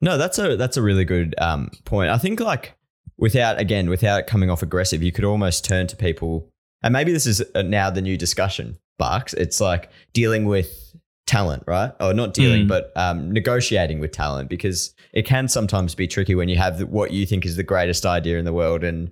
No, 0.00 0.18
that's 0.18 0.38
a 0.38 0.56
that's 0.56 0.76
a 0.76 0.82
really 0.82 1.04
good 1.04 1.34
um, 1.38 1.70
point. 1.84 2.10
I 2.10 2.18
think 2.18 2.40
like 2.40 2.74
without 3.16 3.60
again 3.60 3.88
without 3.88 4.26
coming 4.26 4.50
off 4.50 4.62
aggressive, 4.62 5.02
you 5.02 5.12
could 5.12 5.24
almost 5.24 5.64
turn 5.64 5.86
to 5.86 5.96
people, 5.96 6.50
and 6.82 6.92
maybe 6.92 7.12
this 7.12 7.26
is 7.26 7.42
uh, 7.54 7.62
now 7.62 7.90
the 7.90 8.02
new 8.02 8.16
discussion. 8.16 8.78
Bucks, 8.98 9.32
it's 9.34 9.60
like 9.60 9.90
dealing 10.12 10.44
with 10.44 10.94
talent, 11.30 11.62
right? 11.66 11.92
Or 12.00 12.12
not 12.12 12.34
dealing, 12.34 12.64
Mm. 12.64 12.68
but 12.68 12.92
um, 12.96 13.30
negotiating 13.32 14.00
with 14.00 14.10
talent 14.12 14.48
because 14.50 14.94
it 15.12 15.22
can 15.26 15.48
sometimes 15.48 15.94
be 15.94 16.06
tricky 16.06 16.34
when 16.34 16.48
you 16.48 16.56
have 16.56 16.78
the, 16.78 16.86
what 16.86 17.12
you 17.12 17.24
think 17.26 17.46
is 17.46 17.56
the 17.56 17.62
greatest 17.62 18.04
idea 18.04 18.38
in 18.38 18.44
the 18.44 18.52
world 18.52 18.82
and 18.84 19.10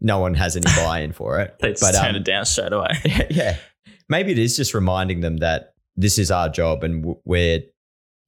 no 0.00 0.18
one 0.18 0.34
has 0.34 0.56
any 0.56 0.64
buy-in 0.76 1.12
for 1.12 1.38
it. 1.40 1.56
They 1.60 1.74
But, 1.80 1.92
turn 1.92 2.10
um, 2.10 2.16
it 2.16 2.24
down 2.24 2.44
straight 2.46 2.72
away. 2.72 2.90
yeah, 3.30 3.56
maybe 4.08 4.32
it 4.32 4.38
is 4.38 4.56
just 4.56 4.74
reminding 4.74 5.20
them 5.20 5.36
that 5.38 5.74
this 5.96 6.18
is 6.18 6.30
our 6.30 6.48
job 6.48 6.84
and 6.84 7.02
w- 7.02 7.20
we're 7.24 7.60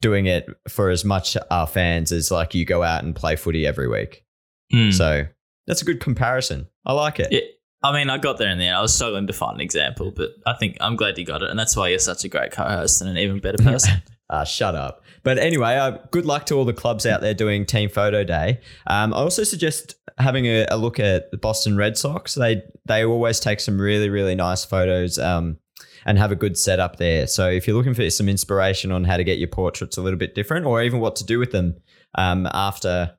doing 0.02 0.26
it 0.26 0.46
for 0.68 0.90
as 0.90 1.04
much 1.04 1.36
our 1.50 1.66
fans 1.66 2.10
as 2.12 2.30
like 2.30 2.54
you 2.54 2.64
go 2.64 2.82
out 2.82 3.04
and 3.04 3.14
play 3.14 3.36
footy 3.36 3.66
every 3.66 3.88
week. 3.88 4.24
Hmm. 4.72 4.90
So 4.90 5.26
that's 5.66 5.82
a 5.82 5.84
good 5.84 6.00
comparison. 6.00 6.68
I 6.86 6.92
like 6.92 7.20
it. 7.20 7.28
Yeah, 7.30 7.40
I 7.82 7.92
mean, 7.92 8.10
I 8.10 8.18
got 8.18 8.36
there 8.38 8.50
in 8.50 8.58
the 8.58 8.66
end. 8.66 8.76
I 8.76 8.82
was 8.82 8.94
struggling 8.94 9.26
to 9.26 9.32
find 9.32 9.54
an 9.54 9.60
example, 9.60 10.12
but 10.14 10.30
I 10.46 10.52
think 10.54 10.76
I'm 10.80 10.96
glad 10.96 11.16
you 11.16 11.24
got 11.24 11.42
it, 11.42 11.50
and 11.50 11.58
that's 11.58 11.76
why 11.76 11.88
you're 11.88 11.98
such 11.98 12.24
a 12.24 12.28
great 12.28 12.52
co-host 12.52 13.00
and 13.00 13.10
an 13.10 13.16
even 13.16 13.40
better 13.40 13.62
person. 13.62 14.02
Uh, 14.28 14.44
shut 14.44 14.74
up. 14.74 15.02
But 15.22 15.38
anyway, 15.38 15.76
uh, 15.76 15.98
good 16.10 16.26
luck 16.26 16.46
to 16.46 16.54
all 16.54 16.64
the 16.64 16.74
clubs 16.74 17.06
out 17.06 17.20
there 17.20 17.34
doing 17.34 17.64
Team 17.64 17.88
Photo 17.88 18.22
Day. 18.22 18.60
Um, 18.86 19.14
I 19.14 19.18
also 19.18 19.44
suggest 19.44 19.94
having 20.18 20.46
a, 20.46 20.66
a 20.70 20.76
look 20.76 21.00
at 21.00 21.30
the 21.30 21.38
Boston 21.38 21.76
Red 21.76 21.96
Sox. 21.96 22.34
They 22.34 22.62
they 22.84 23.04
always 23.04 23.40
take 23.40 23.60
some 23.60 23.80
really 23.80 24.10
really 24.10 24.34
nice 24.34 24.64
photos 24.64 25.18
um, 25.18 25.58
and 26.04 26.18
have 26.18 26.32
a 26.32 26.36
good 26.36 26.58
setup 26.58 26.96
there. 26.96 27.26
So 27.26 27.48
if 27.48 27.66
you're 27.66 27.76
looking 27.76 27.94
for 27.94 28.08
some 28.10 28.28
inspiration 28.28 28.92
on 28.92 29.04
how 29.04 29.16
to 29.16 29.24
get 29.24 29.38
your 29.38 29.48
portraits 29.48 29.96
a 29.96 30.02
little 30.02 30.18
bit 30.18 30.34
different, 30.34 30.66
or 30.66 30.82
even 30.82 31.00
what 31.00 31.16
to 31.16 31.24
do 31.24 31.38
with 31.38 31.52
them 31.52 31.76
um, 32.14 32.46
after 32.52 33.16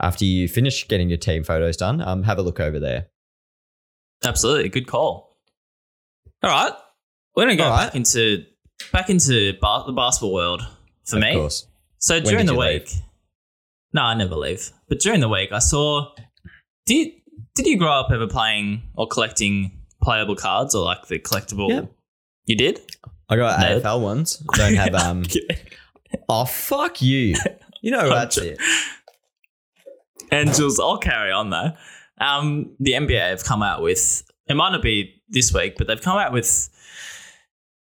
after 0.00 0.24
you 0.24 0.48
finish 0.48 0.86
getting 0.88 1.08
your 1.08 1.18
team 1.18 1.44
photos 1.44 1.76
done, 1.76 2.02
um, 2.02 2.24
have 2.24 2.38
a 2.38 2.42
look 2.42 2.60
over 2.60 2.78
there. 2.78 3.06
Absolutely, 4.24 4.68
good 4.68 4.86
call. 4.86 5.36
All 6.42 6.50
right, 6.50 6.72
we're 7.36 7.44
gonna 7.44 7.56
go 7.56 7.68
right. 7.68 7.86
back 7.86 7.94
into 7.94 8.44
back 8.92 9.10
into 9.10 9.52
ba- 9.60 9.84
the 9.86 9.92
basketball 9.92 10.32
world 10.34 10.62
for 11.04 11.16
of 11.16 11.22
me. 11.22 11.34
course. 11.34 11.66
So 11.98 12.14
When 12.16 12.24
during 12.24 12.46
the 12.46 12.54
week, 12.56 12.90
no, 13.92 14.02
I 14.02 14.14
never 14.14 14.34
leave. 14.34 14.70
But 14.88 14.98
during 15.00 15.20
the 15.20 15.28
week, 15.28 15.52
I 15.52 15.58
saw. 15.60 16.12
Did 16.86 17.12
did 17.54 17.66
you 17.66 17.78
grow 17.78 17.92
up 17.92 18.10
ever 18.10 18.26
playing 18.26 18.82
or 18.96 19.06
collecting 19.06 19.70
playable 20.02 20.34
cards 20.36 20.74
or 20.74 20.84
like 20.84 21.06
the 21.06 21.18
collectible? 21.20 21.68
Yeah. 21.70 21.82
You 22.46 22.56
did. 22.56 22.80
I 23.28 23.36
got 23.36 23.60
No. 23.60 23.80
AFL 23.80 24.00
ones. 24.02 24.36
Don't 24.54 24.74
have 24.74 24.94
um. 24.94 25.22
oh 26.28 26.44
fuck 26.44 27.00
you. 27.00 27.36
You 27.82 27.92
know 27.92 28.08
that's 28.12 28.36
it. 28.38 28.58
And 30.30 30.52
Jules, 30.54 30.80
I'll 30.80 30.98
carry 30.98 31.30
on 31.30 31.50
though. 31.50 31.72
Um, 32.22 32.74
the 32.78 32.92
NBA 32.92 33.30
have 33.30 33.44
come 33.44 33.62
out 33.62 33.82
with 33.82 34.22
it 34.48 34.54
might 34.54 34.70
not 34.70 34.82
be 34.82 35.22
this 35.28 35.52
week, 35.52 35.74
but 35.78 35.86
they've 35.86 36.00
come 36.00 36.18
out 36.18 36.32
with 36.32 36.68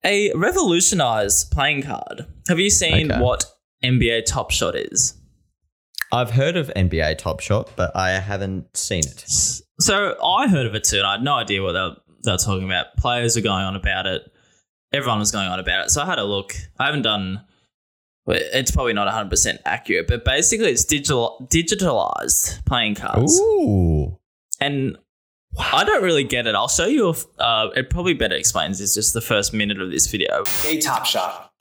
a 0.05 0.31
revolutionized 0.33 1.51
playing 1.51 1.83
card. 1.83 2.25
Have 2.47 2.59
you 2.59 2.69
seen 2.69 3.11
Okay. 3.11 3.21
what 3.21 3.45
NBA 3.83 4.25
Top 4.25 4.51
Shot 4.51 4.75
is? 4.75 5.15
I've 6.11 6.31
heard 6.31 6.55
of 6.55 6.71
NBA 6.75 7.17
Top 7.17 7.41
Shot, 7.41 7.69
but 7.75 7.95
I 7.95 8.11
haven't 8.11 8.75
seen 8.77 8.99
it. 8.99 9.25
So 9.79 10.15
I 10.23 10.47
heard 10.47 10.65
of 10.65 10.73
it 10.75 10.83
too, 10.85 10.97
and 10.97 11.05
I 11.07 11.13
had 11.13 11.23
no 11.23 11.33
idea 11.35 11.61
what 11.61 11.73
they 11.73 11.79
were, 11.79 11.95
they 12.23 12.31
were 12.31 12.37
talking 12.37 12.63
about. 12.65 12.95
Players 12.97 13.35
were 13.35 13.41
going 13.41 13.63
on 13.63 13.75
about 13.75 14.05
it. 14.07 14.23
Everyone 14.93 15.19
was 15.19 15.31
going 15.31 15.47
on 15.47 15.59
about 15.59 15.85
it. 15.85 15.89
So 15.91 16.01
I 16.01 16.05
had 16.05 16.17
a 16.19 16.23
look. 16.23 16.55
I 16.79 16.85
haven't 16.85 17.01
done. 17.01 17.41
Well, 18.27 18.39
It's 18.53 18.71
probably 18.71 18.93
not 18.93 19.07
100% 19.11 19.57
accurate, 19.65 20.07
but 20.07 20.23
basically 20.23 20.67
it's 20.67 20.85
digital 20.85 21.47
digitalized 21.49 22.63
playing 22.65 22.95
cards. 22.95 23.39
Ooh. 23.39 24.17
And 24.59 24.97
I 25.57 25.83
don't 25.83 26.03
really 26.03 26.25
get 26.25 26.45
it. 26.45 26.53
I'll 26.53 26.67
show 26.67 26.85
you. 26.85 27.09
If, 27.09 27.25
uh, 27.39 27.69
it 27.75 27.89
probably 27.89 28.13
better 28.13 28.35
explains. 28.35 28.79
It's 28.81 28.93
just 28.93 29.13
the 29.13 29.21
first 29.21 29.53
minute 29.53 29.81
of 29.81 29.91
this 29.91 30.07
video. 30.07 30.43
NBA 30.43 30.83
Top 30.83 31.05
Shot. 31.05 31.51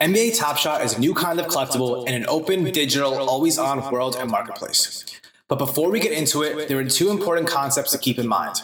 NBA 0.00 0.36
Top 0.36 0.56
Shot 0.56 0.82
is 0.82 0.96
a 0.96 1.00
new 1.00 1.14
kind 1.14 1.38
of 1.38 1.46
collectible 1.46 2.06
in 2.08 2.14
an 2.14 2.26
open, 2.26 2.64
digital, 2.64 3.14
always 3.28 3.58
on 3.58 3.92
world 3.92 4.16
and 4.18 4.30
marketplace. 4.30 5.04
But 5.46 5.58
before 5.58 5.90
we 5.90 6.00
get 6.00 6.12
into 6.12 6.42
it, 6.42 6.68
there 6.68 6.78
are 6.78 6.84
two 6.84 7.10
important 7.10 7.48
concepts 7.48 7.92
to 7.92 7.98
keep 7.98 8.18
in 8.18 8.26
mind. 8.26 8.62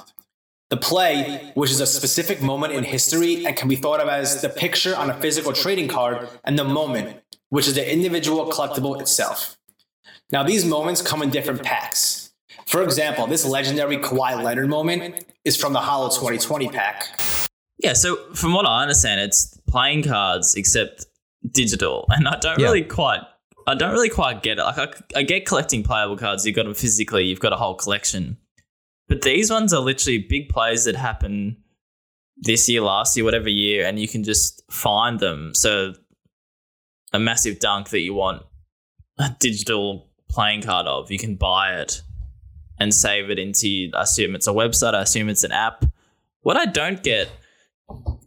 The 0.71 0.77
play, 0.77 1.53
which 1.55 1.71
is 1.71 1.81
a 1.81 1.87
specific 1.87 2.41
moment 2.41 2.73
in 2.73 2.85
history 2.85 3.45
and 3.45 3.57
can 3.57 3.69
be 3.69 3.77
thought 3.77 4.01
of 4.01 4.09
as 4.09 4.41
the 4.41 4.49
picture 4.49 4.97
on 4.97 5.11
a 5.11 5.15
physical 5.21 5.53
trading 5.53 5.89
card, 5.89 6.29
and 6.45 6.59
the 6.59 6.65
moment, 6.65 7.21
which 7.51 7.69
is 7.69 7.75
the 7.75 7.93
individual 7.93 8.51
collectible 8.51 9.01
itself. 9.01 9.57
Now, 10.33 10.43
these 10.43 10.65
moments 10.65 11.03
come 11.03 11.23
in 11.23 11.31
different 11.31 11.63
packs. 11.63 12.33
For 12.67 12.83
example, 12.83 13.27
this 13.27 13.45
legendary 13.45 13.99
Kawhi 13.99 14.43
Leonard 14.43 14.69
moment 14.69 15.25
is 15.45 15.57
from 15.57 15.73
the 15.73 15.81
Holo 15.81 16.09
2020 16.09 16.69
pack. 16.69 17.21
Yeah. 17.79 17.95
So 17.95 18.17
from 18.35 18.53
what 18.55 18.67
I 18.67 18.83
understand, 18.83 19.21
it's 19.21 19.59
playing 19.69 20.05
cards 20.05 20.55
except 20.55 21.07
digital, 21.51 22.07
and 22.11 22.29
I 22.29 22.37
don't 22.39 22.59
Yeah. 22.61 22.67
really 22.67 22.83
quite 22.85 23.23
I 23.67 23.75
don't 23.75 23.93
really 23.93 24.09
quite 24.09 24.43
get 24.43 24.59
it. 24.59 24.63
Like 24.63 24.79
I, 24.79 25.19
I 25.21 25.23
get 25.23 25.47
collecting 25.47 25.83
playable 25.83 26.17
cards. 26.17 26.45
You've 26.47 26.57
got 26.57 26.65
them 26.65 26.75
physically. 26.75 27.25
You've 27.25 27.41
got 27.41 27.53
a 27.53 27.57
whole 27.57 27.75
collection. 27.75 28.37
But 29.09 29.23
these 29.23 29.51
ones 29.51 29.73
are 29.73 29.81
literally 29.81 30.19
big 30.19 30.49
plays 30.49 30.85
that 30.85 30.97
happen 30.97 31.57
this 32.37 32.69
year, 32.69 32.81
last 32.81 33.17
year, 33.17 33.25
whatever 33.25 33.49
year, 33.49 33.87
and 33.87 33.99
you 33.99 34.09
can 34.09 34.25
just 34.25 34.63
find 34.71 35.21
them. 35.21 35.55
So 35.55 35.95
a 37.13 37.19
massive 37.19 37.59
dunk 37.59 37.91
that 37.91 38.01
you 38.01 38.15
want 38.15 38.43
a 39.19 39.35
digital 39.39 40.07
playing 40.29 40.63
card 40.63 40.87
of, 40.87 41.11
you 41.11 41.19
can 41.19 41.35
buy 41.37 41.75
it 41.81 42.03
and 42.79 42.95
save 42.95 43.31
it 43.31 43.39
into. 43.39 43.91
I 43.95 44.03
assume 44.03 44.35
it's 44.35 44.47
a 44.47 44.53
website. 44.53 44.95
I 44.95 45.03
assume 45.03 45.29
it's 45.29 45.45
an 45.45 45.53
app. 45.53 45.85
What 46.43 46.57
I 46.57 46.67
don't 46.67 47.03
get, 47.03 47.29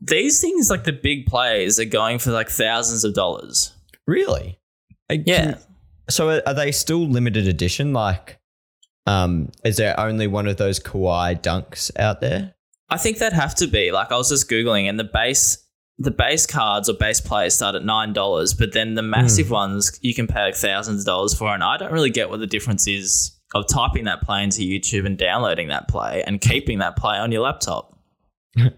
these 0.01 0.41
things 0.41 0.69
like 0.69 0.83
the 0.83 0.91
big 0.93 1.25
plays 1.25 1.79
are 1.79 1.85
going 1.85 2.19
for 2.19 2.31
like 2.31 2.49
thousands 2.49 3.03
of 3.03 3.13
dollars. 3.13 3.71
Really? 4.05 4.59
I 5.09 5.23
Yeah. 5.25 5.43
can- 5.53 5.59
so 6.09 6.41
are- 6.45 6.53
they 6.53 6.71
still 6.71 7.07
limited 7.07 7.47
edition? 7.47 7.93
Like, 7.93 8.39
um, 9.07 9.51
is 9.63 9.77
there 9.77 9.97
only 9.99 10.27
one 10.27 10.47
of 10.47 10.57
those 10.57 10.79
Kawhi 10.79 11.41
dunks 11.41 11.89
out 11.97 12.19
there? 12.21 12.53
I 12.89 12.97
think 12.97 13.17
they'd 13.17 13.33
have 13.33 13.55
to 13.55 13.67
be. 13.67 13.91
Like 13.91 14.11
I 14.11 14.17
was 14.17 14.29
just 14.29 14.49
googling, 14.49 14.87
and 14.89 14.99
the 14.99 15.03
base 15.05 15.57
the 15.99 16.11
base 16.11 16.45
cards 16.45 16.89
or 16.89 16.93
base 16.93 17.21
players 17.21 17.53
start 17.53 17.75
at 17.75 17.85
nine 17.85 18.13
dollars, 18.13 18.53
but 18.53 18.73
then 18.73 18.95
the 18.95 19.01
massive 19.01 19.47
hmm. 19.47 19.53
ones 19.53 19.99
you 20.01 20.13
can 20.13 20.27
pay 20.27 20.41
like 20.45 20.55
thousands 20.55 21.01
of 21.01 21.05
dollars 21.05 21.33
for. 21.33 21.53
And 21.53 21.63
I 21.63 21.77
don't 21.77 21.91
really 21.91 22.09
get 22.09 22.29
what 22.29 22.39
the 22.39 22.47
difference 22.47 22.87
is 22.87 23.37
of 23.53 23.67
typing 23.67 24.05
that 24.05 24.21
play 24.21 24.43
into 24.43 24.61
YouTube 24.61 25.05
and 25.05 25.17
downloading 25.17 25.67
that 25.67 25.87
play 25.87 26.23
and 26.25 26.41
keeping 26.41 26.79
that 26.79 26.95
play 26.95 27.17
on 27.17 27.31
your 27.31 27.41
laptop. 27.41 27.97
I 28.57 28.69
think 28.69 28.73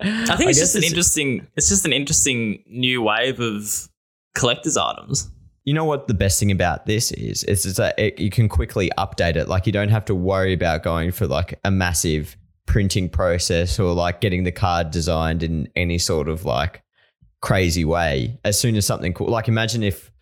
it's 0.00 0.58
guess 0.58 0.72
just 0.72 0.74
an 0.76 0.84
interesting. 0.84 1.46
It's 1.56 1.68
just 1.68 1.84
an 1.84 1.92
interesting 1.92 2.64
new 2.66 3.02
wave 3.02 3.40
of 3.40 3.88
collector's 4.34 4.76
items. 4.76 5.30
You 5.64 5.74
know 5.74 5.84
what 5.84 6.08
the 6.08 6.14
best 6.14 6.40
thing 6.40 6.50
about 6.50 6.86
this 6.86 7.12
is? 7.12 7.44
Is 7.44 7.66
it's 7.66 7.76
that 7.76 7.98
it, 7.98 8.18
you 8.18 8.30
can 8.30 8.48
quickly 8.48 8.90
update 8.98 9.36
it. 9.36 9.46
Like 9.46 9.66
you 9.66 9.72
don't 9.72 9.90
have 9.90 10.04
to 10.06 10.14
worry 10.14 10.52
about 10.52 10.82
going 10.82 11.12
for 11.12 11.26
like 11.26 11.60
a 11.64 11.70
massive 11.70 12.36
printing 12.70 13.08
process 13.08 13.80
or 13.80 13.92
like 13.92 14.20
getting 14.20 14.44
the 14.44 14.52
card 14.52 14.92
designed 14.92 15.42
in 15.42 15.68
any 15.74 15.98
sort 15.98 16.28
of 16.28 16.44
like 16.44 16.82
crazy 17.42 17.84
way. 17.84 18.38
As 18.44 18.60
soon 18.60 18.76
as 18.76 18.86
something 18.86 19.12
cool, 19.12 19.26
like 19.28 19.48
imagine 19.48 19.82
if 19.82 20.12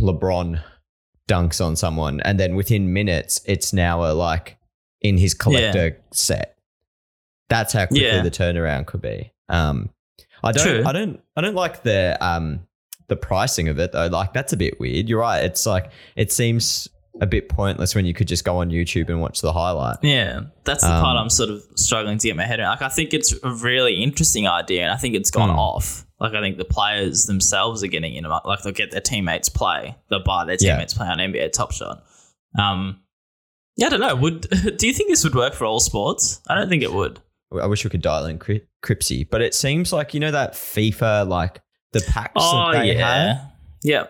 LeBron 0.00 0.62
dunks 1.28 1.64
on 1.64 1.74
someone 1.74 2.20
and 2.20 2.38
then 2.38 2.54
within 2.54 2.92
minutes 2.92 3.40
it's 3.46 3.72
now 3.72 4.04
a 4.04 4.12
like 4.12 4.56
in 5.00 5.18
his 5.18 5.34
collector 5.34 6.00
set. 6.12 6.56
That's 7.48 7.72
how 7.72 7.86
quickly 7.86 8.06
Yeah. 8.06 8.22
the 8.22 8.30
turnaround 8.30 8.86
could 8.86 9.02
be. 9.02 9.32
Um, 9.48 9.90
I 10.44 10.52
don't, 10.52 10.64
True. 10.64 10.82
I 10.86 10.92
don't, 10.92 11.20
I 11.36 11.40
don't 11.40 11.54
like 11.56 11.82
the 11.82 12.16
um 12.24 12.60
the 13.08 13.16
pricing 13.16 13.68
of 13.68 13.78
it 13.80 13.90
though. 13.92 14.06
Like 14.06 14.32
that's 14.32 14.52
a 14.52 14.56
bit 14.56 14.78
weird. 14.78 15.08
You're 15.08 15.20
right. 15.20 15.42
It's 15.44 15.66
like 15.66 15.90
it 16.14 16.30
seems 16.30 16.88
a 17.20 17.26
bit 17.26 17.48
pointless 17.48 17.94
when 17.94 18.04
you 18.04 18.12
could 18.14 18.26
just 18.28 18.44
go 18.44 18.56
on 18.58 18.70
YouTube 18.70 19.08
and 19.08 19.20
watch 19.20 19.40
the 19.40 19.52
highlight. 19.52 19.98
Yeah, 20.02 20.40
that's 20.64 20.82
the 20.82 20.88
part 20.88 21.16
Um, 21.16 21.22
I'm 21.24 21.30
sort 21.30 21.48
of 21.50 21.62
struggling 21.76 22.18
to 22.18 22.28
get 22.28 22.36
my 22.36 22.44
head 22.44 22.58
around. 22.60 22.70
Like, 22.70 22.82
I 22.82 22.88
think 22.88 23.14
it's 23.14 23.32
a 23.42 23.50
really 23.50 24.02
interesting 24.02 24.48
idea, 24.48 24.82
and 24.82 24.90
I 24.92 24.96
think 24.96 25.14
it's 25.14 25.30
gone 25.30 25.50
Hmm. 25.50 25.58
off. 25.58 26.04
Like, 26.20 26.34
I 26.34 26.40
think 26.40 26.58
the 26.58 26.64
players 26.64 27.26
themselves 27.26 27.84
are 27.84 27.88
getting 27.88 28.14
in. 28.16 28.24
Like, 28.24 28.62
they'll 28.62 28.72
get 28.72 28.90
their 28.90 29.00
teammates 29.00 29.48
play. 29.48 29.94
They'll 30.10 30.24
buy 30.24 30.44
their 30.44 30.56
Yeah. 30.58 30.72
teammates 30.72 30.94
play 30.94 31.06
on 31.06 31.18
NBA 31.20 31.50
Top 31.50 31.72
Shot. 31.72 32.02
Um, 32.58 33.00
yeah, 33.76 33.86
I 33.86 33.90
don't 33.90 34.00
know. 34.00 34.14
Would 34.16 34.48
do 34.78 34.86
you 34.86 34.92
think 34.92 35.08
this 35.10 35.22
would 35.24 35.34
work 35.34 35.54
for 35.54 35.64
all 35.66 35.80
sports? 35.80 36.40
I 36.48 36.54
don't 36.54 36.68
think 36.68 36.82
it 36.82 36.92
would. 36.92 37.20
I 37.60 37.66
wish 37.66 37.84
we 37.84 37.90
could 37.90 38.02
dial 38.02 38.26
in 38.26 38.38
Cri- 38.38 38.66
Cripsy, 38.84 39.28
but 39.28 39.40
it 39.40 39.54
seems 39.54 39.92
like 39.92 40.14
you 40.14 40.20
know 40.20 40.32
that 40.32 40.54
FIFA 40.54 41.28
like 41.28 41.60
the 41.92 42.00
packs 42.00 42.32
Oh 42.36 42.72
that 42.72 42.80
they 42.80 42.94
yeah, 42.96 43.34
have. 43.34 43.52
yeah. 43.84 44.06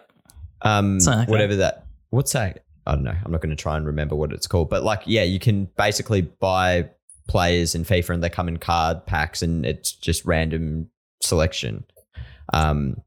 um, 0.63 0.99
like 1.01 1.29
whatever 1.29 1.57
that. 1.57 1.85
What's 2.11 2.33
that? 2.33 2.61
I 2.87 2.95
don't 2.95 3.05
know. 3.05 3.15
I'm 3.25 3.33
not 3.33 3.41
going 3.41 3.55
to 3.57 3.63
try 3.63 3.77
and 3.77 3.87
remember 3.87 4.15
what 4.15 4.33
it's 4.33 4.47
called, 4.47 4.69
but 4.71 4.83
like, 4.83 5.03
yeah, 5.07 5.23
you 5.23 5.39
can 5.39 5.69
basically 5.77 6.21
buy 6.23 6.91
players 7.29 7.75
in 7.75 7.85
FIFA 7.85 8.11
and 8.11 8.23
they 8.25 8.29
come 8.31 8.49
in 8.49 8.59
card 8.59 9.07
packs, 9.07 9.43
and 9.43 9.65
it's 9.65 9.93
just 9.93 10.25
random 10.25 10.91
selection. 11.23 11.85
Um, 12.53 13.01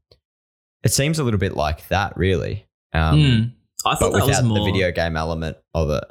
it 0.82 0.92
seems 0.92 1.18
a 1.18 1.24
little 1.24 1.38
bit 1.40 1.54
like 1.56 1.86
that, 1.88 2.16
really. 2.16 2.66
Um, 2.92 3.20
Hmm. 3.20 3.88
I 3.88 3.94
thought 3.94 4.12
but 4.12 4.18
that 4.18 4.26
was 4.26 4.42
more 4.42 4.58
the 4.58 4.64
video 4.64 4.90
game 4.90 5.16
element 5.16 5.56
of 5.74 5.90
it. 5.90 6.04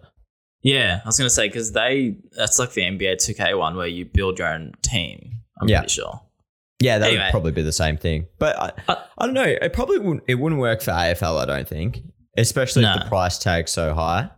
Yeah, 0.63 1.01
I 1.03 1.07
was 1.07 1.17
gonna 1.17 1.29
say 1.29 1.47
because 1.49 1.73
they 1.73 2.15
that's 2.31 2.59
like 2.59 2.71
the 2.71 2.81
NBA 2.81 3.15
2K 3.17 3.57
one 3.57 3.75
where 3.75 3.87
you 3.87 4.05
build 4.05 4.39
your 4.39 4.47
own 4.47 4.71
team. 4.81 5.41
I'm 5.61 5.67
Yeah. 5.67 5.79
pretty 5.79 5.93
sure. 5.93 6.21
Yeah, 6.79 6.97
that 6.99 7.07
Anyway. 7.09 7.23
would 7.25 7.31
probably 7.31 7.51
be 7.51 7.61
the 7.63 7.71
same 7.73 7.97
thing. 7.97 8.27
But 8.39 8.57
I, 8.57 8.71
Uh, 8.87 8.95
I 9.17 9.25
don't 9.25 9.33
know. 9.33 9.43
It 9.43 9.73
probably 9.73 9.97
wouldn't. 9.99 10.23
It 10.27 10.35
wouldn't 10.35 10.61
work 10.61 10.81
for 10.81 10.91
AFL. 10.91 11.37
I 11.39 11.45
don't 11.45 11.67
think, 11.67 11.99
especially 12.37 12.83
if 12.85 12.99
the 13.03 13.05
price 13.09 13.37
tag's 13.39 13.71
so 13.71 13.93
high. 13.93 14.29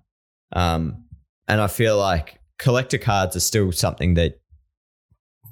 Um, 0.53 1.05
and 1.47 1.59
I 1.61 1.67
feel 1.67 1.97
like 1.97 2.39
collector 2.57 2.97
cards 2.97 3.35
are 3.35 3.39
still 3.41 3.71
something 3.71 4.15
that 4.15 4.39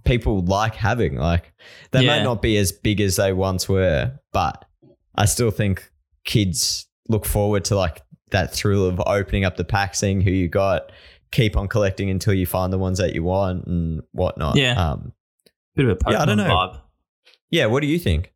people 0.05 0.43
like 0.45 0.75
having. 0.75 1.15
Like 1.15 1.53
they 1.91 2.03
Yeah. 2.03 2.17
might 2.17 2.23
not 2.23 2.41
be 2.41 2.57
as 2.57 2.71
big 2.71 3.01
as 3.01 3.15
they 3.17 3.33
once 3.33 3.67
were, 3.67 4.13
but 4.31 4.65
I 5.15 5.25
still 5.25 5.51
think 5.51 5.91
kids 6.25 6.87
look 7.09 7.25
forward 7.25 7.65
to 7.65 7.75
like 7.75 8.01
that 8.31 8.53
thrill 8.53 8.85
of 8.85 9.01
opening 9.05 9.45
up 9.45 9.57
the 9.57 9.63
pack, 9.63 9.95
seeing 9.95 10.21
who 10.21 10.31
you 10.31 10.47
got, 10.47 10.91
keep 11.31 11.55
on 11.57 11.67
collecting 11.67 12.09
until 12.09 12.33
you 12.33 12.45
find 12.45 12.71
the 12.71 12.77
ones 12.77 12.97
that 12.99 13.13
you 13.15 13.23
want 13.23 13.65
and 13.67 14.01
whatnot. 14.11 14.55
Yeah. 14.57 14.73
Um, 14.91 15.13
Bit 15.75 15.85
of 15.85 15.91
a 15.91 15.95
Pokemon 15.95 16.11
Yeah, 16.11 16.21
I 16.21 16.25
don't 16.25 16.37
know. 16.37 16.43
vibe. 16.49 16.81
yeah. 17.51 17.65
What 17.67 17.81
do 17.81 17.87
you 17.87 17.99
think? 17.99 18.33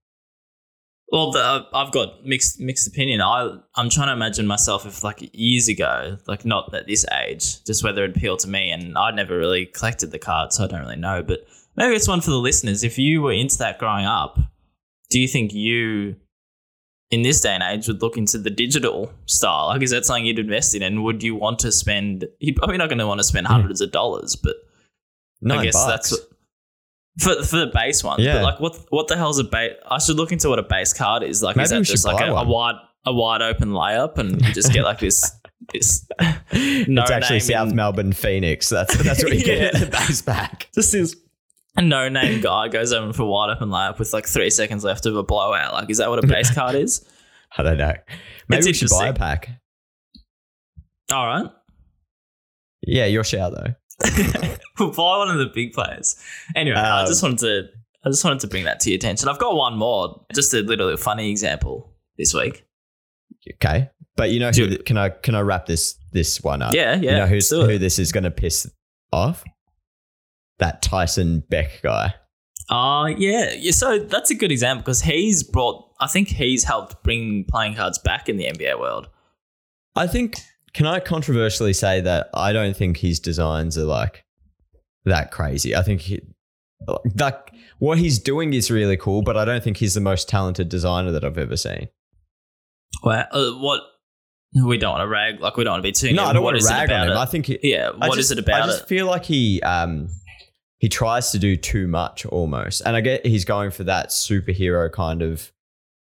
Well, 1.12 1.32
the, 1.32 1.68
I've 1.74 1.92
got 1.92 2.26
mixed 2.26 2.60
mixed 2.62 2.88
opinion. 2.88 3.22
I 3.22 3.58
I'm 3.76 3.90
trying 3.90 4.08
to 4.08 4.14
imagine 4.14 4.48
myself 4.48 4.86
if 4.86 5.04
like 5.04 5.30
years 5.34 5.68
ago, 5.68 6.18
like 6.26 6.46
not 6.46 6.74
at 6.74 6.88
this 6.88 7.06
age, 7.12 7.64
just 7.66 7.84
whether 7.84 8.06
it 8.06 8.16
appealed 8.16 8.40
to 8.40 8.48
me. 8.48 8.72
And 8.72 8.98
I'd 8.98 9.16
never 9.16 9.38
really 9.38 9.66
collected 9.66 10.12
the 10.12 10.20
cards, 10.20 10.56
so 10.56 10.64
I 10.64 10.68
don't 10.68 10.80
really 10.80 10.96
know. 10.96 11.22
But 11.22 11.46
maybe 11.76 11.96
it's 11.96 12.08
one 12.08 12.22
for 12.22 12.30
the 12.30 12.38
listeners. 12.38 12.84
If 12.86 12.98
you 12.98 13.22
were 13.22 13.34
into 13.34 13.58
that 13.58 13.78
growing 13.78 14.06
up, 14.06 14.40
do 15.10 15.20
you 15.20 15.28
think 15.28 15.54
you, 15.54 16.16
in 17.10 17.24
this 17.24 17.42
day 17.42 17.56
and 17.56 17.64
age, 17.64 17.90
would 17.90 18.02
look 18.02 18.16
into 18.16 18.38
the 18.38 18.50
digital 18.50 19.12
style? 19.26 19.68
Like, 19.68 19.82
is 19.82 19.92
that 19.92 20.06
something 20.06 20.26
you'd 20.26 20.40
invest 20.40 20.74
in? 20.76 20.82
And 20.82 21.04
would 21.04 21.24
you 21.24 21.36
want 21.36 21.60
to 21.60 21.74
spend? 21.74 22.26
You're 22.40 22.56
probably 22.56 22.78
not 22.78 22.88
going 22.88 23.00
to 23.00 23.08
want 23.08 23.20
to 23.20 23.26
spend 23.26 23.48
hundreds 23.48 23.82
of 23.82 23.92
dollars, 23.92 24.38
but 24.38 24.56
Nine 25.42 25.60
I 25.60 25.64
guess 25.66 25.74
bucks. 25.74 25.88
that's 25.88 26.12
what, 26.14 26.31
for 27.20 27.44
for 27.44 27.58
the 27.58 27.72
base 27.74 28.04
one. 28.04 28.20
Yeah. 28.22 28.36
But 28.36 28.44
like, 28.44 28.60
what 28.60 28.78
what 28.90 29.08
the 29.08 29.18
hell's 29.18 29.40
a 29.40 29.44
base? 29.44 29.74
I 29.90 30.00
should 30.00 30.16
look 30.18 30.32
into 30.32 30.50
what 30.50 30.60
a 30.60 30.64
base 30.64 30.94
card 30.94 31.24
is. 31.24 31.42
Like, 31.44 31.58
is 31.58 31.72
Maybe 31.72 31.80
we 31.80 31.84
that 31.86 31.92
just 31.92 32.06
like 32.06 32.22
a, 32.26 32.32
a 32.32 32.46
wide 32.48 32.76
a 33.06 33.14
wide 33.14 33.42
open 33.42 33.70
layup, 33.70 34.18
and 34.18 34.42
you 34.46 34.54
just 34.54 34.72
get 34.74 34.84
like 34.84 35.00
this 35.00 35.32
this 35.74 36.06
no 36.54 37.02
it's 37.04 37.12
actually 37.12 37.36
name 37.38 37.42
South 37.42 37.70
in- 37.70 37.76
Melbourne 37.76 38.14
Phoenix. 38.14 38.70
That's 38.70 38.96
that's 39.04 39.24
what 39.24 39.34
you 39.38 39.44
get 39.46 39.58
Yeah. 39.60 39.70
in 39.84 39.90
the 39.90 39.98
base 39.98 40.22
pack. 40.22 40.68
just 40.74 40.92
this 40.92 41.16
a 41.78 41.82
no 41.82 42.10
name 42.10 42.42
guy 42.42 42.68
goes 42.68 42.92
over 42.94 43.14
for 43.14 43.26
wide 43.26 43.50
open 43.56 43.70
layup 43.70 43.98
with 43.98 44.12
like 44.14 44.26
three 44.28 44.50
seconds 44.50 44.84
left 44.84 45.06
of 45.06 45.16
a 45.16 45.24
blowout. 45.24 45.74
Like, 45.74 45.90
is 45.90 45.98
that 46.00 46.10
what 46.10 46.24
a 46.24 46.28
base 46.28 46.54
card 46.54 46.76
is? 46.76 47.06
I 47.58 47.64
don't 47.64 47.78
know. 47.78 47.94
Maybe 48.50 48.60
It's 48.60 48.68
we 48.68 48.74
should 48.74 48.90
buy 48.90 49.08
a 49.08 49.14
pack. 49.14 49.50
All 51.14 51.26
right. 51.28 51.46
Yeah, 52.82 53.06
your 53.06 53.24
shout 53.24 53.54
though. 53.54 53.74
we'll 54.80 54.92
buy 54.92 55.18
one 55.18 55.30
of 55.30 55.38
the 55.38 55.52
big 55.54 55.74
players. 55.74 56.16
Anyway, 56.56 56.78
I 56.78 57.02
Um, 57.02 57.08
just 57.08 57.22
wanted 57.24 57.40
to 57.40 57.64
I 58.04 58.10
just 58.10 58.24
wanted 58.24 58.40
to 58.40 58.48
bring 58.48 58.64
that 58.64 58.80
to 58.82 58.90
your 58.90 58.96
attention. 58.98 59.30
I've 59.30 59.38
got 59.40 59.56
one 59.56 59.78
more, 59.78 60.26
just 60.34 60.54
a 60.56 60.62
little 60.62 60.96
funny 60.98 61.30
example 61.30 61.94
this 62.18 62.34
week. 62.34 62.66
Okay, 63.56 63.90
but 64.16 64.32
you 64.32 64.40
know 64.40 64.50
who? 64.52 64.78
Can 64.80 64.98
I 64.98 65.10
can 65.10 65.36
I 65.36 65.42
wrap 65.42 65.66
this 65.68 65.96
this 66.12 66.42
one 66.42 66.62
up? 66.62 66.74
Yeah, 66.74 66.96
yeah. 66.96 67.12
You 67.12 67.18
know 67.18 67.26
who's, 67.28 67.52
let's 67.52 67.64
do 67.64 67.70
it. 67.70 67.74
who 67.74 67.78
this 67.80 68.00
is 68.00 68.12
going 68.12 68.24
to 68.24 68.32
piss 68.32 68.70
off? 69.12 69.44
That 70.60 70.82
Tyson 70.82 71.44
Beck 71.50 71.82
guy. 71.82 72.16
Uh 72.70 73.08
yeah. 73.18 73.52
yeah. 73.58 73.72
So 73.72 74.00
that's 74.00 74.30
a 74.32 74.36
good 74.36 74.52
example 74.52 74.82
because 74.84 75.02
he's 75.02 75.44
brought. 75.44 75.88
I 76.00 76.08
think 76.08 76.30
he's 76.30 76.64
helped 76.64 77.04
bring 77.04 77.46
playing 77.50 77.76
cards 77.76 78.00
back 78.00 78.30
in 78.30 78.38
the 78.38 78.46
NBA 78.46 78.80
world. 78.80 79.10
I 79.96 80.08
think. 80.08 80.38
Can 80.74 80.86
I 80.86 81.00
controversially 81.00 81.74
say 81.74 82.02
that 82.02 82.30
I 82.34 82.54
don't 82.54 82.76
think 82.76 82.98
his 82.98 83.20
designs 83.20 83.78
are 83.78 83.84
like 83.86 84.24
that 85.06 85.32
crazy. 85.32 85.76
I 85.76 85.82
think 85.84 86.02
he, 86.02 86.22
like 87.20 87.52
what 87.80 87.98
he's 87.98 88.20
doing 88.20 88.54
is 88.54 88.72
really 88.72 88.98
cool, 88.98 89.22
but 89.22 89.36
I 89.38 89.44
don't 89.46 89.64
think 89.64 89.78
he's 89.78 89.94
the 89.96 90.02
most 90.02 90.30
talented 90.30 90.70
designer 90.70 91.12
that 91.12 91.24
I've 91.24 91.38
ever 91.38 91.58
seen. 91.58 91.90
Well, 93.04 93.26
uh, 93.32 93.52
what 93.60 93.82
we 94.66 94.78
don't 94.78 94.92
want 94.92 95.02
to 95.02 95.08
rag. 95.08 95.40
Like 95.40 95.58
we 95.58 95.64
don't 95.64 95.74
want 95.74 95.84
to 95.84 95.88
be 95.88 95.92
too. 95.92 96.14
No, 96.14 96.26
I 96.26 96.34
don't 96.34 96.44
what 96.44 96.54
want 96.54 96.62
to 96.64 96.68
rag 96.70 96.92
on 96.92 97.08
him. 97.08 97.12
it? 97.14 97.18
I 97.18 97.26
think 97.26 97.46
he, 97.48 97.60
yeah. 97.64 97.90
I 98.02 98.08
What 98.10 98.18
is 98.20 98.30
just- 98.30 98.40
it 98.40 98.44
about 98.44 98.62
I 98.62 98.66
just 98.68 98.84
it? 98.84 98.88
feel 98.88 99.06
like 99.08 99.26
he 99.26 99.62
um 99.64 100.08
he 100.78 100.90
tries 100.90 101.32
to 101.32 101.40
do 101.40 101.56
too 101.58 101.88
much 101.88 102.26
almost, 102.26 102.82
and 102.86 102.96
I 102.96 103.02
get 103.02 103.26
he's 103.26 103.46
going 103.46 103.72
for 103.72 103.84
that 103.86 104.10
superhero 104.10 104.92
kind 104.92 105.22
of 105.22 105.52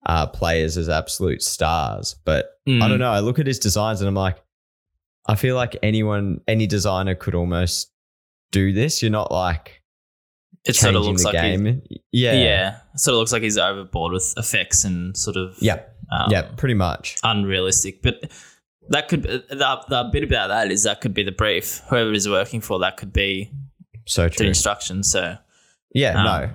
uh 0.05 0.27
players 0.27 0.77
as 0.77 0.89
absolute 0.89 1.41
stars, 1.41 2.15
but 2.25 2.49
I 2.67 2.71
Mm. 2.71 2.89
don't 2.89 2.99
know. 2.99 3.11
I 3.11 3.19
look 3.19 3.39
at 3.39 3.47
his 3.47 3.59
designs 3.59 4.01
and 4.01 4.07
I'm 4.07 4.15
like, 4.15 4.37
I 5.25 5.35
feel 5.35 5.55
like 5.55 5.77
anyone, 5.83 6.41
any 6.47 6.67
designer 6.67 7.15
could 7.15 7.35
almost 7.35 7.91
do 8.51 8.73
this. 8.73 9.01
You're 9.01 9.11
not 9.11 9.31
like 9.31 9.81
It 10.65 10.75
sort 10.75 10.95
of 10.95 11.03
looks 11.03 11.23
the 11.23 11.29
like 11.31 11.43
he's- 11.43 11.57
game. 11.61 11.81
Yeah. 12.11 12.33
yeah. 12.33 12.77
It 12.93 12.99
sort 12.99 13.13
of 13.13 13.19
looks 13.19 13.31
like 13.31 13.41
he's 13.43 13.57
overboard 13.57 14.13
with 14.13 14.33
effects 14.37 14.83
and 14.83 15.15
sort 15.17 15.37
of 15.37 15.55
Yeah. 15.59 15.79
um, 16.11 16.29
yeah, 16.31 16.43
pretty 16.57 16.75
much. 16.75 17.17
unrealistic. 17.23 18.01
But 18.01 18.31
that 18.89 19.07
could 19.07 19.23
the, 19.23 19.85
the 19.87 20.09
bit 20.11 20.23
about 20.23 20.49
that 20.49 20.71
is 20.71 20.83
that 20.83 20.99
could 21.01 21.13
be 21.13 21.23
the 21.23 21.31
brief. 21.31 21.81
Whoever 21.89 22.11
is 22.11 22.27
working 22.27 22.59
for 22.61 22.79
that 22.79 22.97
could 22.97 23.13
be 23.13 23.49
So 24.05 24.23
the 24.25 24.29
true. 24.29 24.47
instructions. 24.47 25.09
So 25.11 25.37
Yeah, 25.93 26.17
Um, 26.19 26.25
no. 26.25 26.31
I 26.31 26.53